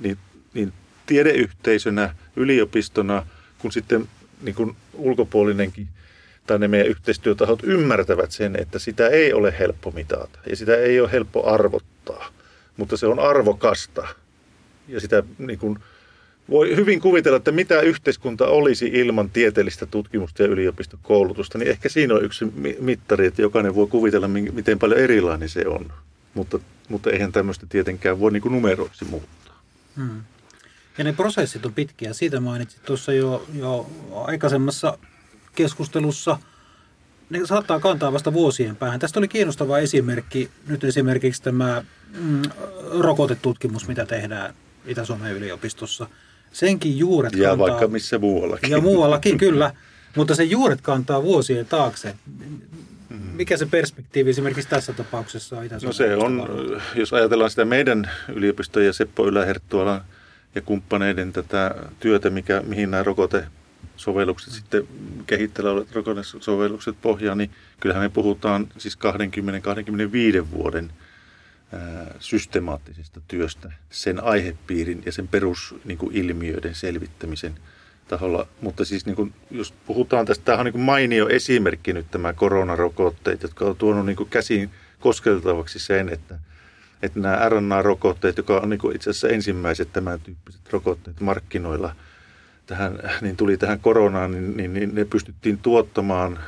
niin, 0.00 0.18
niin 0.54 0.72
tiedeyhteisönä, 1.06 2.14
yliopistona, 2.36 3.26
kun 3.58 3.72
sitten 3.72 4.08
niin 4.42 4.54
kuin 4.54 4.76
ulkopuolinenkin 4.94 5.88
tai 6.46 6.58
ne 6.58 6.68
meidän 6.68 6.88
yhteistyötahot 6.88 7.62
ymmärtävät 7.62 8.30
sen, 8.30 8.56
että 8.60 8.78
sitä 8.78 9.08
ei 9.08 9.32
ole 9.32 9.54
helppo 9.58 9.90
mitata 9.90 10.38
ja 10.50 10.56
sitä 10.56 10.76
ei 10.76 11.00
ole 11.00 11.12
helppo 11.12 11.50
arvottaa, 11.50 12.28
mutta 12.76 12.96
se 12.96 13.06
on 13.06 13.18
arvokasta 13.18 14.08
ja 14.88 15.00
sitä 15.00 15.22
niin 15.38 15.58
kuin, 15.58 15.78
voi 16.50 16.76
hyvin 16.76 17.00
kuvitella, 17.00 17.36
että 17.36 17.52
mitä 17.52 17.80
yhteiskunta 17.80 18.46
olisi 18.46 18.86
ilman 18.86 19.30
tieteellistä 19.30 19.86
tutkimusta 19.86 20.42
ja 20.42 20.48
yliopistokoulutusta, 20.48 21.58
niin 21.58 21.70
ehkä 21.70 21.88
siinä 21.88 22.14
on 22.14 22.24
yksi 22.24 22.44
mittari, 22.80 23.26
että 23.26 23.42
jokainen 23.42 23.74
voi 23.74 23.86
kuvitella, 23.86 24.28
miten 24.28 24.78
paljon 24.78 25.00
erilainen 25.00 25.48
se 25.48 25.66
on. 25.66 25.92
Mutta, 26.34 26.58
mutta 26.88 27.10
eihän 27.10 27.32
tämmöistä 27.32 27.66
tietenkään 27.68 28.20
voi 28.20 28.32
niin 28.32 28.42
kuin 28.42 28.52
numeroiksi 28.52 29.04
muuttaa. 29.04 29.62
Hmm. 29.96 30.22
Ja 30.98 31.04
ne 31.04 31.12
prosessit 31.12 31.66
on 31.66 31.74
pitkiä. 31.74 32.12
Siitä 32.12 32.40
mainitsit 32.40 32.82
tuossa 32.84 33.12
jo, 33.12 33.46
jo 33.54 33.90
aikaisemmassa 34.14 34.98
keskustelussa. 35.54 36.38
Ne 37.30 37.40
saattaa 37.44 37.80
kantaa 37.80 38.12
vasta 38.12 38.32
vuosien 38.32 38.76
päähän. 38.76 39.00
Tästä 39.00 39.20
oli 39.20 39.28
kiinnostava 39.28 39.78
esimerkki. 39.78 40.50
Nyt 40.66 40.84
esimerkiksi 40.84 41.42
tämä 41.42 41.84
mm, 42.20 42.42
rokotetutkimus, 42.98 43.88
mitä 43.88 44.06
tehdään 44.06 44.54
Itä-Suomen 44.86 45.32
yliopistossa– 45.32 46.06
senkin 46.56 46.98
juuret 46.98 47.32
ja 47.32 47.48
kantaa... 47.48 47.66
vaikka 47.66 47.88
missä 47.88 48.18
muuallakin. 48.18 48.70
Ja 48.70 48.80
muuallakin, 48.80 49.38
kyllä. 49.46 49.72
Mutta 50.16 50.34
se 50.34 50.44
juuret 50.44 50.80
kantaa 50.80 51.22
vuosien 51.22 51.66
taakse. 51.66 52.14
Mikä 53.32 53.56
se 53.56 53.66
perspektiivi 53.66 54.30
esimerkiksi 54.30 54.68
tässä 54.68 54.92
tapauksessa 54.92 55.58
on 55.58 55.68
No 55.82 55.92
se 55.92 56.16
on, 56.16 56.48
jos 56.94 57.12
ajatellaan 57.12 57.50
sitä 57.50 57.64
meidän 57.64 58.10
yliopistojen 58.34 58.86
ja 58.86 58.92
Seppo 58.92 59.26
Yläherttualan 59.26 60.00
ja 60.54 60.62
kumppaneiden 60.62 61.32
tätä 61.32 61.74
työtä, 62.00 62.30
mikä, 62.30 62.62
mihin 62.66 62.90
nämä 62.90 63.02
rokotesovellukset 63.02 64.52
sitten 64.52 64.88
kehittelevät 65.26 65.92
rokotesovellukset 65.92 66.96
pohjaa, 67.02 67.34
niin 67.34 67.50
kyllähän 67.80 68.04
me 68.04 68.08
puhutaan 68.08 68.66
siis 68.78 68.98
20-25 70.42 70.46
vuoden– 70.50 70.90
systemaattisesta 72.18 73.20
työstä 73.28 73.72
sen 73.90 74.24
aihepiirin 74.24 75.02
ja 75.06 75.12
sen 75.12 75.28
perusilmiöiden 75.28 76.68
niin 76.70 76.74
selvittämisen 76.74 77.54
taholla. 78.08 78.46
Mutta 78.60 78.84
siis 78.84 79.06
niin 79.06 79.16
kuin, 79.16 79.34
jos 79.50 79.74
puhutaan 79.86 80.26
tästä, 80.26 80.44
tämä 80.44 80.58
on 80.58 80.64
niin 80.64 80.72
kuin 80.72 80.82
mainio 80.82 81.28
esimerkki 81.28 81.92
nyt 81.92 82.10
tämä 82.10 82.32
koronarokotteet, 82.32 83.42
jotka 83.42 83.64
on 83.64 83.76
tuonut 83.76 84.06
niin 84.06 84.16
kuin 84.16 84.28
käsiin 84.28 84.70
koskeltavaksi 85.00 85.78
sen, 85.78 86.08
että, 86.08 86.38
että 87.02 87.20
nämä 87.20 87.48
RNA-rokotteet, 87.48 88.36
joka 88.36 88.58
on 88.58 88.70
niin 88.70 88.80
kuin 88.80 88.96
itse 88.96 89.10
asiassa 89.10 89.28
ensimmäiset 89.28 89.92
tämän 89.92 90.20
tyyppiset 90.20 90.72
rokotteet 90.72 91.20
markkinoilla, 91.20 91.96
tähän, 92.66 92.98
niin 93.20 93.36
tuli 93.36 93.56
tähän 93.56 93.80
koronaan, 93.80 94.30
niin, 94.30 94.56
niin, 94.56 94.74
niin 94.74 94.94
ne 94.94 95.04
pystyttiin 95.04 95.58
tuottamaan, 95.58 96.38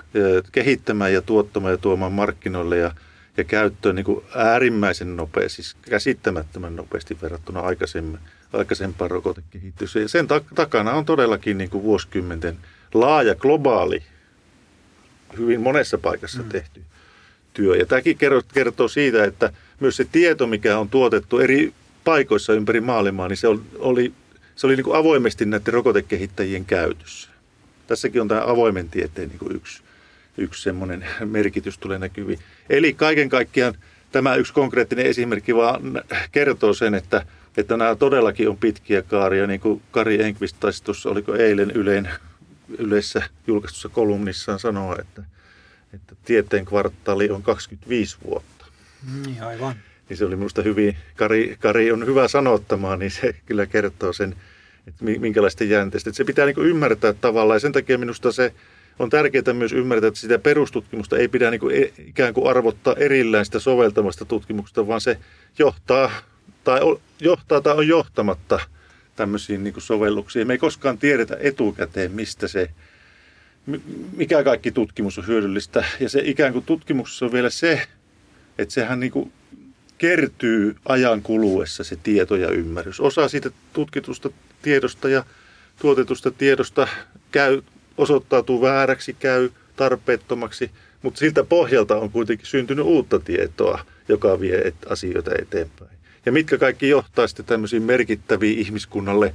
kehittämään 0.53 1.13
ja 1.13 1.23
tuottamaan 1.23 1.73
ja 1.73 1.79
tuomaan 1.79 2.13
markkinoille 2.13 2.79
ja– 2.79 2.93
ja 3.39 3.45
käyttöön 3.45 3.95
niin 3.95 4.05
kuin 4.05 4.25
äärimmäisen 4.35 5.17
nopeasti, 5.17 5.63
siis 5.63 5.77
käsittämättömän 5.83 6.77
nopeasti 6.77 7.19
verrattuna 7.23 7.61
aikaisemmin, 7.61 8.21
aikaisempaan 8.53 9.11
rokotekehitykseen. 9.11 10.03
Ja 10.03 10.09
sen 10.09 10.27
takana 10.55 10.93
on 10.93 11.05
todellakin 11.05 11.59
niin 11.59 11.71
kuin 11.71 11.83
vuosikymmenten 11.83 12.59
laaja 12.95 13.35
globaali, 13.35 14.03
hyvin 15.39 15.61
monessa 15.61 15.99
paikassa 15.99 16.43
mm. 16.43 16.49
tehty 16.49 16.83
työ. 17.55 17.77
Ja 17.77 17.87
tämäkin 17.87 18.19
kertoo 18.55 18.89
siitä, 18.89 19.25
että 19.25 19.53
myös 19.81 19.97
se 19.97 20.05
tieto, 20.05 20.47
mikä 20.47 20.79
on 20.79 20.89
tuotettu 20.89 21.39
eri 21.39 21.73
paikoissa 22.05 22.53
ympäri 22.53 22.81
maailmaa, 22.81 23.29
niin 23.29 23.37
se 23.37 23.49
oli, 23.79 24.13
se 24.57 24.67
oli 24.67 24.77
niin 24.77 24.85
kuin 24.85 24.97
avoimesti 24.97 25.45
näiden 25.45 25.75
rokotekehittäjien 25.75 26.65
käytössä. 26.65 27.31
Tässäkin 27.87 28.21
on 28.21 28.29
tämä 28.29 28.43
avoimen 28.47 28.89
tieteen 28.89 29.29
niin 29.29 29.39
kuin 29.39 29.57
yksi, 29.57 29.83
yksi 30.39 30.63
semmoinen 30.63 31.07
merkitys 31.25 31.79
tulee 31.79 31.99
näkyviin. 31.99 32.39
Eli 32.71 32.95
kaiken 32.95 33.29
kaikkiaan 33.29 33.75
tämä 34.13 34.35
yksi 34.35 34.53
konkreettinen 34.53 35.07
esimerkki 35.07 35.55
vaan 35.55 36.03
kertoo 36.33 36.75
sen, 36.75 36.95
että, 36.95 37.27
että 37.57 37.77
nämä 37.77 37.97
todellakin 37.97 38.49
on 38.49 38.57
pitkiä 38.57 39.03
kaaria, 39.03 39.47
niin 39.47 39.61
kuin 39.61 39.83
Kari 39.91 40.23
Enqvist 40.23 40.57
taisi 40.61 40.85
tuossa, 40.85 41.11
oliko 41.11 41.35
eilen 41.35 41.71
Yleen, 41.71 42.11
yleisessä 42.79 43.23
julkaistussa 43.47 43.89
kolumnissaan 43.89 44.59
sanoa, 44.59 44.97
että, 45.01 45.23
että 45.95 46.15
tieteen 46.25 46.65
kvartaali 46.65 47.31
on 47.31 47.43
25 47.43 48.17
vuotta. 48.25 48.67
Niin, 49.27 49.43
aivan. 49.43 49.75
Niin 50.09 50.17
se 50.17 50.25
oli 50.25 50.37
minusta 50.37 50.63
hyvin, 50.63 50.97
Kari, 51.17 51.57
Kari 51.61 51.93
on 51.93 52.07
hyvä 52.07 52.29
sanottamaan, 52.29 52.99
niin 52.99 53.11
se 53.11 53.35
kyllä 53.47 53.67
kertoo 53.67 54.13
sen, 54.13 54.37
että 54.87 55.05
minkälaista 55.05 55.65
jänteistä. 55.65 56.11
Että 56.11 56.17
se 56.17 56.25
pitää 56.25 56.47
niin 56.47 56.59
ymmärtää 56.59 57.13
tavallaan 57.13 57.57
ja 57.57 57.61
sen 57.61 57.73
takia 57.73 57.99
minusta 57.99 58.33
se 58.33 58.53
on 58.99 59.11
tärkeää 59.11 59.53
myös 59.53 59.73
ymmärtää, 59.73 60.09
että 60.09 60.21
sitä 60.21 60.39
perustutkimusta 60.39 61.19
ei 61.19 61.29
pidä 61.29 61.51
niin 61.51 61.61
kuin 61.61 61.77
e, 61.77 61.93
ikään 62.07 62.35
kuin 62.35 62.51
arvottaa 62.51 62.95
erillään 62.95 63.45
sitä 63.45 63.59
soveltamasta 63.59 64.25
tutkimuksesta, 64.25 64.87
vaan 64.87 65.01
se 65.01 65.19
johtaa 65.59 66.11
tai 66.65 66.81
on, 66.81 67.01
johtaa 67.21 67.61
tai 67.61 67.77
on 67.77 67.89
johtamatta 67.89 68.61
tämmöisiin 69.17 69.65
niin 69.65 69.75
sovelluksiin. 69.79 70.47
Me 70.47 70.55
ei 70.55 70.59
koskaan 70.59 70.99
tiedetä 70.99 71.37
etukäteen, 71.41 72.13
mistä 72.13 72.49
se, 72.49 72.71
mikä 74.17 74.45
kaikki 74.45 74.73
tutkimus 74.73 75.19
on 75.19 75.27
hyödyllistä. 75.27 75.85
Ja 76.01 76.09
se 76.09 76.21
ikään 76.25 76.53
kuin 76.53 76.65
tutkimuksessa 76.65 77.27
on 77.27 77.33
vielä 77.33 77.51
se, 77.51 77.83
että 78.59 78.75
sehän 78.75 79.01
niin 79.01 79.13
kuin 79.13 79.33
kertyy 79.99 80.77
ajan 80.89 81.23
kuluessa 81.23 81.85
se 81.85 81.97
tieto 81.97 82.37
ja 82.37 82.51
ymmärrys. 82.51 83.01
Osa 83.01 83.29
siitä 83.29 83.51
tutkitusta 83.73 84.31
tiedosta 84.63 85.09
ja 85.09 85.25
tuotetusta 85.81 86.31
tiedosta 86.31 86.89
käy, 87.31 87.63
osoittautuu 87.99 88.63
vääräksi, 88.63 89.13
käy 89.13 89.51
tarpeettomaksi, 89.77 90.71
mutta 91.03 91.19
siltä 91.19 91.45
pohjalta 91.45 91.97
on 91.97 92.11
kuitenkin 92.11 92.47
syntynyt 92.47 92.85
uutta 92.85 93.19
tietoa, 93.19 93.81
joka 94.09 94.41
vie 94.41 94.73
asioita 94.89 95.31
eteenpäin. 95.43 95.91
Ja 96.27 96.33
mitkä 96.33 96.59
kaikki 96.59 96.89
johtaa 96.89 97.27
sitten 97.27 97.45
tämmöisiin 97.45 97.83
merkittäviin 97.83 98.59
ihmiskunnalle 98.59 99.35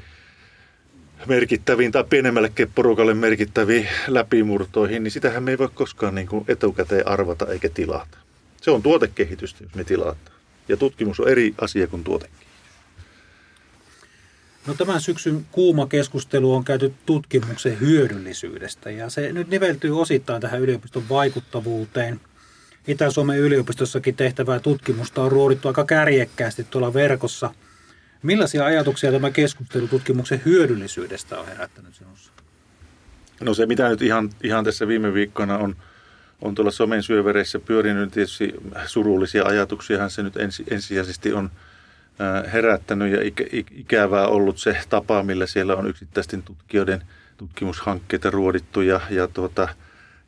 merkittäviin 1.26 1.92
tai 1.92 2.04
pienemmällekin 2.04 2.72
porukalle 2.76 3.14
merkittäviin 3.14 3.88
läpimurtoihin, 4.08 5.04
niin 5.04 5.12
sitähän 5.12 5.44
me 5.44 5.52
ei 5.52 5.58
voi 5.58 5.70
koskaan 5.74 6.16
niin 6.16 6.28
kuin 6.28 6.46
etukäteen 6.48 7.08
arvata 7.08 7.46
eikä 7.46 7.70
tilata. 7.70 8.18
Se 8.62 8.72
on 8.72 8.84
tuotekehitystä, 8.84 9.64
jos 9.64 9.76
me 9.76 9.84
tilataan. 9.84 10.38
Ja 10.68 10.78
tutkimus 10.78 11.20
on 11.20 11.30
eri 11.30 11.54
asia 11.62 11.88
kuin 11.88 12.04
tuotekehitys. 12.04 12.43
No 14.68 14.74
tämän 14.74 15.02
syksyn 15.02 15.46
kuuma 15.52 15.88
keskustelu 15.88 16.54
on 16.54 16.64
käyty 16.64 16.94
tutkimuksen 17.06 17.80
hyödyllisyydestä 17.80 18.92
ja 18.92 19.10
se 19.10 19.34
nyt 19.34 19.48
niveltyy 19.48 20.02
osittain 20.02 20.42
tähän 20.42 20.62
yliopiston 20.62 21.10
vaikuttavuuteen. 21.10 22.22
Itä-Suomen 22.88 23.40
yliopistossakin 23.40 24.16
tehtävää 24.16 24.60
tutkimusta 24.60 25.22
on 25.22 25.32
ruodittu 25.32 25.68
aika 25.68 25.86
kärjekkäästi 25.86 26.64
tuolla 26.64 26.94
verkossa. 26.94 27.54
Millaisia 28.24 28.66
ajatuksia 28.66 29.12
tämä 29.12 29.32
keskustelu 29.32 29.88
tutkimuksen 29.88 30.42
hyödyllisyydestä 30.46 31.40
on 31.40 31.48
herättänyt 31.48 31.96
sinussa? 31.96 32.32
No 33.42 33.54
se 33.54 33.66
mitä 33.66 33.90
nyt 33.90 34.02
ihan, 34.02 34.30
ihan 34.44 34.66
tässä 34.66 34.88
viime 34.88 35.14
viikkoina 35.14 35.58
on 35.58 35.76
on 36.44 36.56
tuolla 36.56 36.72
somen 36.72 37.04
syövereissä 37.04 37.60
pyörinyt 37.60 38.12
tietysti 38.12 38.54
surullisia 38.86 39.46
ajatuksia, 39.46 40.10
se 40.10 40.24
nyt 40.24 40.38
ensi, 40.38 40.64
ensisijaisesti 40.72 41.34
on 41.34 41.52
herättänyt 42.54 43.12
ja 43.12 43.20
ikävää 43.72 44.28
ollut 44.28 44.58
se 44.58 44.78
tapa, 44.90 45.24
millä 45.24 45.48
siellä 45.48 45.76
on 45.76 45.88
yksittäisten 45.88 46.44
tutkijoiden 46.44 47.02
tutkimushankkeita 47.38 48.30
ruodittu 48.30 48.82
ja, 48.82 49.02
ja, 49.10 49.28
tuota, 49.28 49.68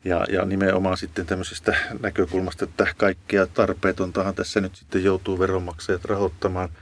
ja, 0.05 0.25
ja 0.29 0.45
nimenomaan 0.45 0.97
sitten 0.97 1.25
tämmöisestä 1.25 1.77
näkökulmasta, 2.01 2.65
että 2.65 2.87
kaikkea 2.97 3.47
tarpeetontahan 3.47 4.35
tässä 4.35 4.61
nyt 4.61 4.75
sitten 4.75 5.03
joutuu 5.03 5.39
veronmaksajat 5.39 6.05
rahoittamaan– 6.05 6.69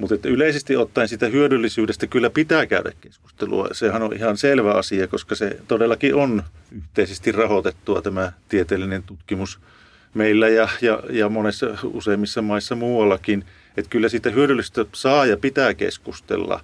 mutta 0.00 0.28
yleisesti 0.28 0.76
ottaen 0.76 1.08
sitä 1.08 1.26
hyödyllisyydestä 1.26 2.06
kyllä 2.06 2.30
pitää 2.30 2.66
käydä 2.66 2.92
keskustelua. 3.00 3.68
Sehän 3.72 4.02
on 4.02 4.12
ihan 4.12 4.36
selvä 4.36 4.72
asia, 4.72 5.08
koska 5.08 5.34
se 5.34 5.56
todellakin 5.68 6.14
on 6.14 6.42
yhteisesti 6.76 7.32
rahoitettua 7.32 8.02
tämä 8.02 8.32
tieteellinen 8.48 9.02
tutkimus 9.02 9.60
meillä 10.14 10.48
ja, 10.48 10.68
ja, 10.80 11.02
ja 11.10 11.28
monessa 11.28 11.66
useimmissa 11.84 12.42
maissa 12.42 12.74
muuallakin. 12.74 13.44
Että 13.80 13.90
kyllä 13.90 14.08
siitä 14.08 14.30
hyödyllistä 14.30 14.84
saa 14.92 15.26
ja 15.26 15.36
pitää 15.36 15.74
keskustella. 15.74 16.60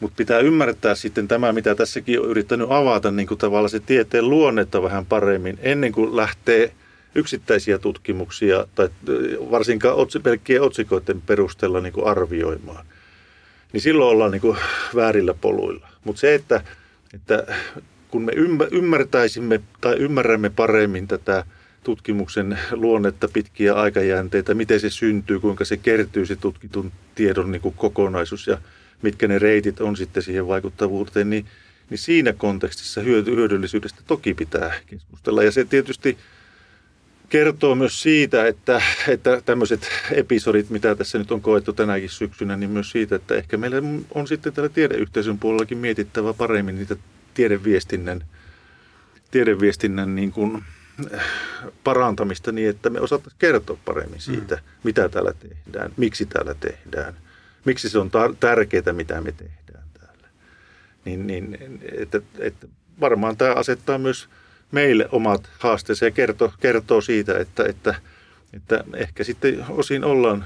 Mutta 0.00 0.16
pitää 0.16 0.38
ymmärtää 0.38 0.94
sitten 0.94 1.28
tämä, 1.28 1.52
mitä 1.52 1.74
tässäkin 1.74 2.20
on 2.20 2.28
yrittänyt 2.28 2.66
avata, 2.70 3.10
niin 3.10 3.26
kuin 3.26 3.38
tavallaan 3.38 3.70
se 3.70 3.80
tieteen 3.80 4.30
luonnetta 4.30 4.82
vähän 4.82 5.06
paremmin, 5.06 5.58
ennen 5.62 5.92
kuin 5.92 6.16
lähtee– 6.16 6.72
yksittäisiä 7.14 7.78
tutkimuksia 7.78 8.66
tai 8.74 8.88
varsinkaan 9.50 9.96
otsi, 9.96 10.20
pelkkien 10.20 10.62
otsikoiden 10.62 11.22
perusteella 11.22 11.80
niin 11.80 11.92
kuin 11.92 12.06
arvioimaan, 12.06 12.86
niin 13.72 13.80
silloin 13.80 14.10
ollaan 14.10 14.30
niin 14.30 14.40
kuin 14.40 14.58
väärillä 14.94 15.34
poluilla. 15.34 15.88
Mutta 16.04 16.20
se, 16.20 16.34
että, 16.34 16.62
että 17.14 17.46
kun 18.08 18.22
me 18.22 18.32
ymmärtäisimme 18.70 19.60
tai 19.80 19.96
ymmärrämme 19.96 20.50
paremmin 20.50 21.08
tätä 21.08 21.44
tutkimuksen 21.84 22.58
luonnetta, 22.70 23.28
pitkiä 23.28 23.74
aikajänteitä, 23.74 24.54
miten 24.54 24.80
se 24.80 24.90
syntyy, 24.90 25.40
kuinka 25.40 25.64
se 25.64 25.76
kertyy 25.76 26.26
se 26.26 26.36
tutkitun 26.36 26.92
tiedon 27.14 27.52
niin 27.52 27.62
kuin 27.62 27.74
kokonaisuus 27.74 28.46
ja 28.46 28.58
mitkä 29.02 29.28
ne 29.28 29.38
reitit 29.38 29.80
on 29.80 29.96
sitten 29.96 30.22
siihen 30.22 30.46
vaikuttavuuteen, 30.46 31.30
niin, 31.30 31.46
niin 31.90 31.98
siinä 31.98 32.32
kontekstissa 32.32 33.00
hyödyllisyydestä 33.00 34.00
toki 34.06 34.34
pitää 34.34 34.74
keskustella. 34.86 35.42
Ja 35.42 35.50
se 35.50 35.64
tietysti 35.64 36.18
kertoo 37.28 37.74
myös 37.74 38.02
siitä, 38.02 38.46
että, 38.46 38.82
että 39.08 39.42
tämmöiset 39.44 39.88
episodit, 40.10 40.70
mitä 40.70 40.94
tässä 40.94 41.18
nyt 41.18 41.32
on 41.32 41.40
koettu 41.40 41.72
tänäkin 41.72 42.10
syksynä, 42.10 42.56
niin 42.56 42.70
myös 42.70 42.90
siitä, 42.90 43.16
että 43.16 43.34
ehkä 43.34 43.56
meillä 43.56 43.76
on 44.14 44.26
sitten 44.26 44.52
tällä 44.52 44.68
tiedeyhteisön 44.68 45.38
puolellakin 45.38 45.78
mietittävä 45.78 46.32
paremmin 46.32 46.76
niitä 46.76 46.96
tiedeviestinnän, 47.34 48.24
tiedeviestinnän 49.30 50.14
niin 50.14 50.32
kuin 50.32 50.64
parantamista 51.84 52.52
niin, 52.52 52.68
että 52.68 52.90
me 52.90 53.00
osataan 53.00 53.36
kertoa 53.38 53.78
paremmin 53.84 54.20
siitä, 54.20 54.54
mm. 54.54 54.62
mitä 54.84 55.08
täällä 55.08 55.32
tehdään, 55.32 55.92
miksi 55.96 56.26
täällä 56.26 56.54
tehdään, 56.54 57.14
miksi 57.64 57.88
se 57.88 57.98
on 57.98 58.08
tar- 58.10 58.36
tärkeää, 58.40 58.92
mitä 58.92 59.20
me 59.20 59.32
tehdään 59.32 59.84
täällä. 60.00 60.28
Niin, 61.04 61.26
niin 61.26 61.58
että, 61.92 62.20
että 62.38 62.66
varmaan 63.00 63.36
tämä 63.36 63.54
asettaa 63.54 63.98
myös 63.98 64.28
meille 64.72 65.08
omat 65.12 65.50
haasteensa 65.58 66.04
ja 66.04 66.10
kertoo, 66.10 66.52
kertoo 66.60 67.00
siitä, 67.00 67.38
että, 67.38 67.64
että, 67.64 67.94
että 68.52 68.84
ehkä 68.94 69.24
sitten 69.24 69.64
osin 69.68 70.04
ollaan 70.04 70.44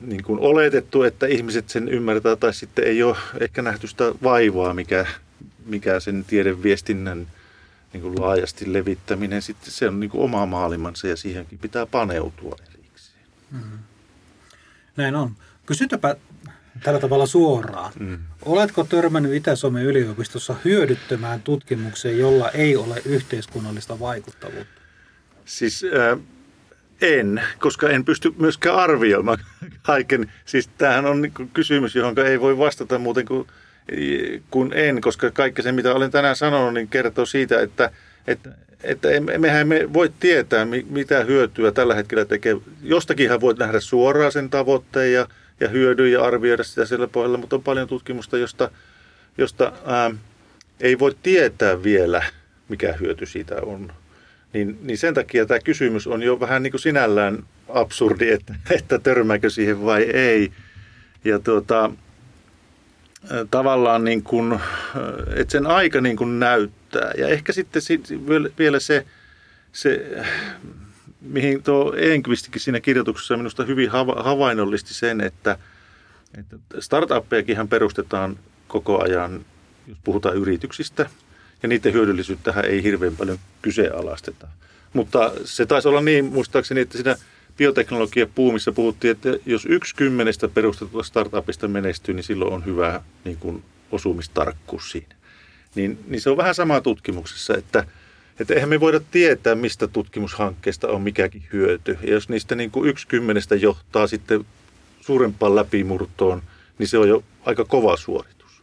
niin 0.00 0.22
kuin 0.22 0.40
oletettu, 0.40 1.02
että 1.02 1.26
ihmiset 1.26 1.68
sen 1.68 1.88
ymmärtää 1.88 2.36
tai 2.36 2.54
sitten 2.54 2.84
ei 2.84 3.02
ole 3.02 3.16
ehkä 3.40 3.62
nähty 3.62 3.86
sitä 3.86 4.12
vaivaa, 4.22 4.74
mikä, 4.74 5.06
mikä 5.66 6.00
sen 6.00 6.24
tiedeviestinnän 6.24 7.26
niin 7.94 8.02
kuin 8.02 8.20
laajasti 8.20 8.72
levittäminen, 8.72 9.42
sitten 9.42 9.70
se 9.70 9.88
on 9.88 10.00
niin 10.00 10.10
kuin 10.10 10.24
oma 10.24 10.46
maailmansa 10.46 11.08
ja 11.08 11.16
siihenkin 11.16 11.58
pitää 11.58 11.86
paneutua 11.86 12.56
erikseen. 12.68 13.24
Mm. 13.50 13.78
Näin 14.96 15.14
on. 15.14 15.36
Kysytäpä 15.66 16.16
tällä 16.82 17.00
tavalla 17.00 17.26
suoraan. 17.26 17.92
Mm. 17.98 18.18
Oletko 18.42 18.84
törmännyt 18.84 19.34
Itä-Suomen 19.34 19.84
yliopistossa 19.84 20.56
hyödyttömään 20.64 21.42
tutkimukseen, 21.42 22.18
jolla 22.18 22.50
ei 22.50 22.76
ole 22.76 23.02
yhteiskunnallista 23.04 24.00
vaikuttavuutta? 24.00 24.80
Siis 25.44 25.84
äh, 25.84 26.18
en, 27.00 27.42
koska 27.58 27.88
en 27.88 28.04
pysty 28.04 28.34
myöskään 28.38 28.76
arvioimaan 28.76 29.38
kaiken. 29.82 30.32
Siis 30.44 30.68
tämähän 30.78 31.06
on 31.06 31.22
niin 31.22 31.50
kysymys, 31.52 31.94
johon 31.94 32.18
ei 32.18 32.40
voi 32.40 32.58
vastata 32.58 32.98
muuten 32.98 33.26
kuin, 33.26 33.46
kuin 34.50 34.72
en, 34.72 35.00
koska 35.00 35.30
kaikki 35.30 35.62
se, 35.62 35.72
mitä 35.72 35.94
olen 35.94 36.10
tänään 36.10 36.36
sanonut, 36.36 36.74
niin 36.74 36.88
kertoo 36.88 37.26
siitä, 37.26 37.60
että, 37.60 37.90
että 38.26 38.50
että 38.82 39.08
mehän 39.38 39.68
me 39.68 39.92
voi 39.92 40.12
tietää, 40.20 40.66
mitä 40.90 41.24
hyötyä 41.24 41.72
tällä 41.72 41.94
hetkellä 41.94 42.24
tekee. 42.24 42.56
Jostakinhan 42.82 43.40
voit 43.40 43.58
nähdä 43.58 43.80
suoraan 43.80 44.32
sen 44.32 44.50
tavoitteen 44.50 45.12
ja 45.12 45.26
ja 45.60 45.68
hyödyn 45.68 46.12
ja 46.12 46.24
arvioida 46.24 46.64
sitä 46.64 46.86
sillä 46.86 47.08
pohjalla, 47.08 47.38
mutta 47.38 47.56
on 47.56 47.62
paljon 47.62 47.88
tutkimusta, 47.88 48.38
josta, 48.38 48.70
josta 49.38 49.72
ää, 49.86 50.10
ei 50.80 50.98
voi 50.98 51.16
tietää 51.22 51.82
vielä, 51.82 52.22
mikä 52.68 52.92
hyöty 52.92 53.26
siitä 53.26 53.54
on. 53.62 53.92
Niin, 54.52 54.78
niin 54.82 54.98
sen 54.98 55.14
takia 55.14 55.46
tämä 55.46 55.60
kysymys 55.60 56.06
on 56.06 56.22
jo 56.22 56.40
vähän 56.40 56.62
niin 56.62 56.70
kuin 56.70 56.80
sinällään 56.80 57.44
absurdi, 57.68 58.30
että, 58.30 58.54
että 58.70 58.98
törmääkö 58.98 59.50
siihen 59.50 59.84
vai 59.84 60.02
ei. 60.02 60.52
Ja 61.24 61.38
tuota, 61.38 61.90
tavallaan 63.50 64.04
niin 64.04 64.22
kuin, 64.22 64.60
että 65.36 65.52
sen 65.52 65.66
aika 65.66 66.00
niin 66.00 66.16
kuin 66.16 66.40
näyttää. 66.40 67.12
Ja 67.18 67.28
ehkä 67.28 67.52
sitten 67.52 67.82
vielä 68.58 68.80
se, 68.80 69.06
se 69.72 70.22
mihin 71.20 71.62
tuo 71.62 71.94
Enqvistikin 71.96 72.60
siinä 72.60 72.80
kirjoituksessa 72.80 73.36
minusta 73.36 73.64
hyvin 73.64 73.90
havainnollisti 74.16 74.94
sen, 74.94 75.20
että, 75.20 75.58
Että 76.38 76.56
startuppejakin 76.78 77.68
perustetaan 77.68 78.38
koko 78.68 79.02
ajan, 79.02 79.44
jos 79.86 79.98
puhutaan 80.04 80.36
yrityksistä, 80.36 81.10
ja 81.62 81.68
niiden 81.68 81.92
hyödyllisyyttähän 81.92 82.64
ei 82.64 82.82
hirveän 82.82 83.16
paljon 83.16 83.38
kyseenalaisteta. 83.62 84.48
Mutta 84.92 85.32
se 85.44 85.66
taisi 85.66 85.88
olla 85.88 86.00
niin, 86.00 86.24
muistaakseni, 86.24 86.80
että 86.80 86.98
siinä 86.98 87.16
bioteknologian 87.56 88.28
puumissa 88.34 88.72
puhuttiin, 88.72 89.10
että 89.10 89.28
jos 89.46 89.66
yksi 89.66 89.94
kymmenestä 89.94 90.48
perustetusta 90.48 91.02
startupista 91.02 91.68
menestyy, 91.68 92.14
niin 92.14 92.24
silloin 92.24 92.52
on 92.52 92.64
hyvä 92.64 93.00
niin 93.24 93.36
kuin 93.36 93.62
osumistarkkuus 93.92 94.90
siinä. 94.90 95.14
Niin, 95.74 95.98
niin 96.08 96.20
se 96.20 96.30
on 96.30 96.36
vähän 96.36 96.54
sama 96.54 96.80
tutkimuksessa, 96.80 97.56
että, 97.56 97.84
että 98.40 98.54
eihän 98.54 98.68
me 98.68 98.80
voida 98.80 99.00
tietää, 99.10 99.54
mistä 99.54 99.88
tutkimushankkeesta 99.88 100.88
on 100.88 101.02
mikäkin 101.02 101.42
hyöty. 101.52 101.98
Ja 102.02 102.12
jos 102.12 102.28
niistä 102.28 102.54
niin 102.54 102.70
kuin 102.70 102.88
yksi 102.88 103.06
kymmenestä 103.06 103.54
johtaa 103.54 104.06
sitten 104.06 104.44
suurempaan 105.00 105.54
läpimurtoon, 105.54 106.42
niin 106.78 106.88
se 106.88 106.98
on 106.98 107.08
jo 107.08 107.24
aika 107.44 107.64
kova 107.64 107.96
suoritus. 107.96 108.62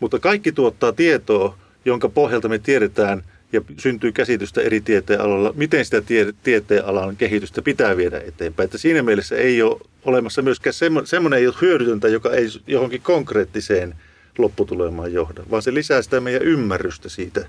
Mutta 0.00 0.18
kaikki 0.18 0.52
tuottaa 0.52 0.92
tietoa, 0.92 1.58
jonka 1.84 2.08
pohjalta 2.08 2.48
me 2.48 2.58
tiedetään 2.58 3.22
ja 3.52 3.60
syntyy 3.78 4.12
käsitystä 4.12 4.60
eri 4.60 4.80
tieteenaloilla, 4.80 5.52
miten 5.56 5.84
sitä 5.84 6.00
tie- 6.00 6.32
tieteenalan 6.42 7.16
kehitystä 7.16 7.62
pitää 7.62 7.96
viedä 7.96 8.20
eteenpäin. 8.20 8.64
Että 8.64 8.78
siinä 8.78 9.02
mielessä 9.02 9.36
ei 9.36 9.62
ole 9.62 9.80
olemassa 10.04 10.42
myöskään 10.42 10.74
semmoinen 11.04 11.40
ei 11.40 11.46
ole 11.46 11.54
hyödytöntä, 11.60 12.08
joka 12.08 12.32
ei 12.32 12.48
johonkin 12.66 13.02
konkreettiseen 13.02 13.94
lopputulemaan 14.38 15.12
johda, 15.12 15.42
vaan 15.50 15.62
se 15.62 15.74
lisää 15.74 16.02
sitä 16.02 16.20
meidän 16.20 16.42
ymmärrystä 16.42 17.08
siitä 17.08 17.46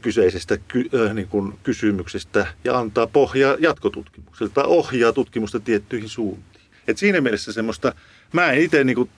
kyseisestä 0.00 0.58
ky- 0.68 0.90
äh, 0.94 1.14
niin 1.14 1.28
kuin 1.28 1.52
kysymyksestä 1.62 2.46
ja 2.64 2.78
antaa 2.78 3.06
pohjaa 3.06 3.56
jatkotutkimukselle 3.58 4.52
tai 4.54 4.64
ohjaa 4.66 5.12
tutkimusta 5.12 5.60
tiettyihin 5.60 6.08
suuntiin. 6.08 6.64
Et 6.88 6.98
siinä 6.98 7.20
mielessä 7.20 7.52
semmoista, 7.52 7.94
mä 8.32 8.52
en 8.52 8.60
itse 8.60 8.84
niin 8.84 9.10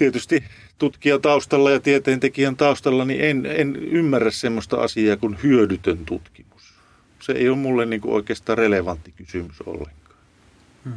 tietysti 0.00 0.44
tutkijan 0.78 1.20
taustalla 1.20 1.70
ja 1.70 1.80
tieteentekijän 1.80 2.56
taustalla, 2.56 3.04
niin 3.04 3.20
en, 3.20 3.46
en 3.46 3.76
ymmärrä 3.76 4.30
semmoista 4.30 4.76
asiaa 4.76 5.16
kuin 5.16 5.38
hyödytön 5.42 5.98
tutkimus. 6.06 6.74
Se 7.20 7.32
ei 7.32 7.48
ole 7.48 7.56
mulle 7.56 7.86
niin 7.86 8.00
kuin 8.00 8.14
oikeastaan 8.14 8.58
relevantti 8.58 9.12
kysymys 9.16 9.60
ollenkaan. 9.66 10.16
Hmm. 10.84 10.92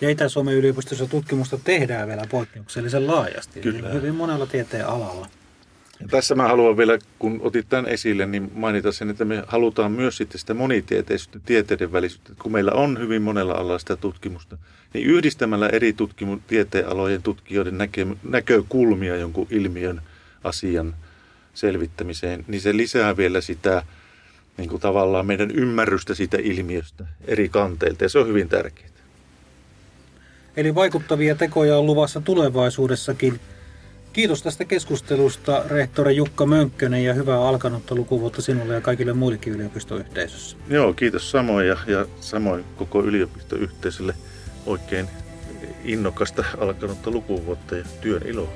Ja 0.00 0.10
Itä-Suomen 0.10 0.54
yliopistossa 0.54 1.06
tutkimusta 1.06 1.58
tehdään 1.64 2.08
vielä 2.08 2.22
poikkeuksellisen 2.30 3.06
laajasti, 3.06 3.60
Kyllä. 3.60 3.88
hyvin 3.88 4.14
monella 4.14 4.46
tieteen 4.46 4.86
alalla. 4.86 5.28
Tässä 6.10 6.34
mä 6.34 6.48
haluan 6.48 6.76
vielä, 6.76 6.98
kun 7.18 7.40
otit 7.42 7.68
tämän 7.68 7.86
esille, 7.86 8.26
niin 8.26 8.52
mainita 8.54 8.92
sen, 8.92 9.10
että 9.10 9.24
me 9.24 9.44
halutaan 9.46 9.92
myös 9.92 10.16
sitten 10.16 10.40
sitä 10.40 10.54
monitieteisyyttä, 10.54 11.38
tieteiden 11.46 11.92
välisyyttä. 11.92 12.32
Kun 12.42 12.52
meillä 12.52 12.72
on 12.72 12.98
hyvin 12.98 13.22
monella 13.22 13.52
alalla 13.52 13.78
sitä 13.78 13.96
tutkimusta, 13.96 14.58
niin 14.94 15.06
yhdistämällä 15.06 15.68
eri 15.68 15.92
tutkimu- 15.92 16.40
tieteenalojen 16.46 17.22
tutkijoiden 17.22 17.78
näkö- 17.78 18.16
näkökulmia 18.28 19.16
jonkun 19.16 19.46
ilmiön, 19.50 20.02
asian 20.44 20.94
selvittämiseen, 21.54 22.44
niin 22.48 22.60
se 22.60 22.76
lisää 22.76 23.16
vielä 23.16 23.40
sitä 23.40 23.82
niin 24.56 24.68
kuin 24.68 24.80
tavallaan 24.80 25.26
meidän 25.26 25.50
ymmärrystä 25.50 26.14
siitä 26.14 26.36
ilmiöstä 26.42 27.04
eri 27.24 27.48
kanteilta, 27.48 28.04
ja 28.04 28.08
se 28.08 28.18
on 28.18 28.28
hyvin 28.28 28.48
tärkeää. 28.48 28.88
Eli 30.56 30.74
vaikuttavia 30.74 31.34
tekoja 31.34 31.78
on 31.78 31.86
luvassa 31.86 32.20
tulevaisuudessakin– 32.20 33.40
Kiitos 34.14 34.42
tästä 34.42 34.64
keskustelusta, 34.64 35.64
rehtori 35.68 36.16
Jukka 36.16 36.46
Mönkkönen, 36.46 37.04
ja 37.04 37.14
hyvää 37.14 37.48
alkanutta 37.48 37.94
lukuvuotta 37.94 38.42
sinulle 38.42 38.74
ja 38.74 38.80
kaikille 38.80 39.12
muillekin 39.12 39.52
yliopistoyhteisössä. 39.52 40.56
Joo, 40.68 40.92
kiitos 40.92 41.30
samoin 41.30 41.66
ja, 41.66 41.76
ja 41.86 42.06
samoin 42.20 42.64
koko 42.76 43.02
yliopistoyhteisölle 43.02 44.14
oikein 44.66 45.08
innokasta 45.84 46.44
alkanutta 46.58 47.10
lukuvuotta 47.10 47.76
ja 47.76 47.84
työn 48.00 48.22
iloa. 48.26 48.52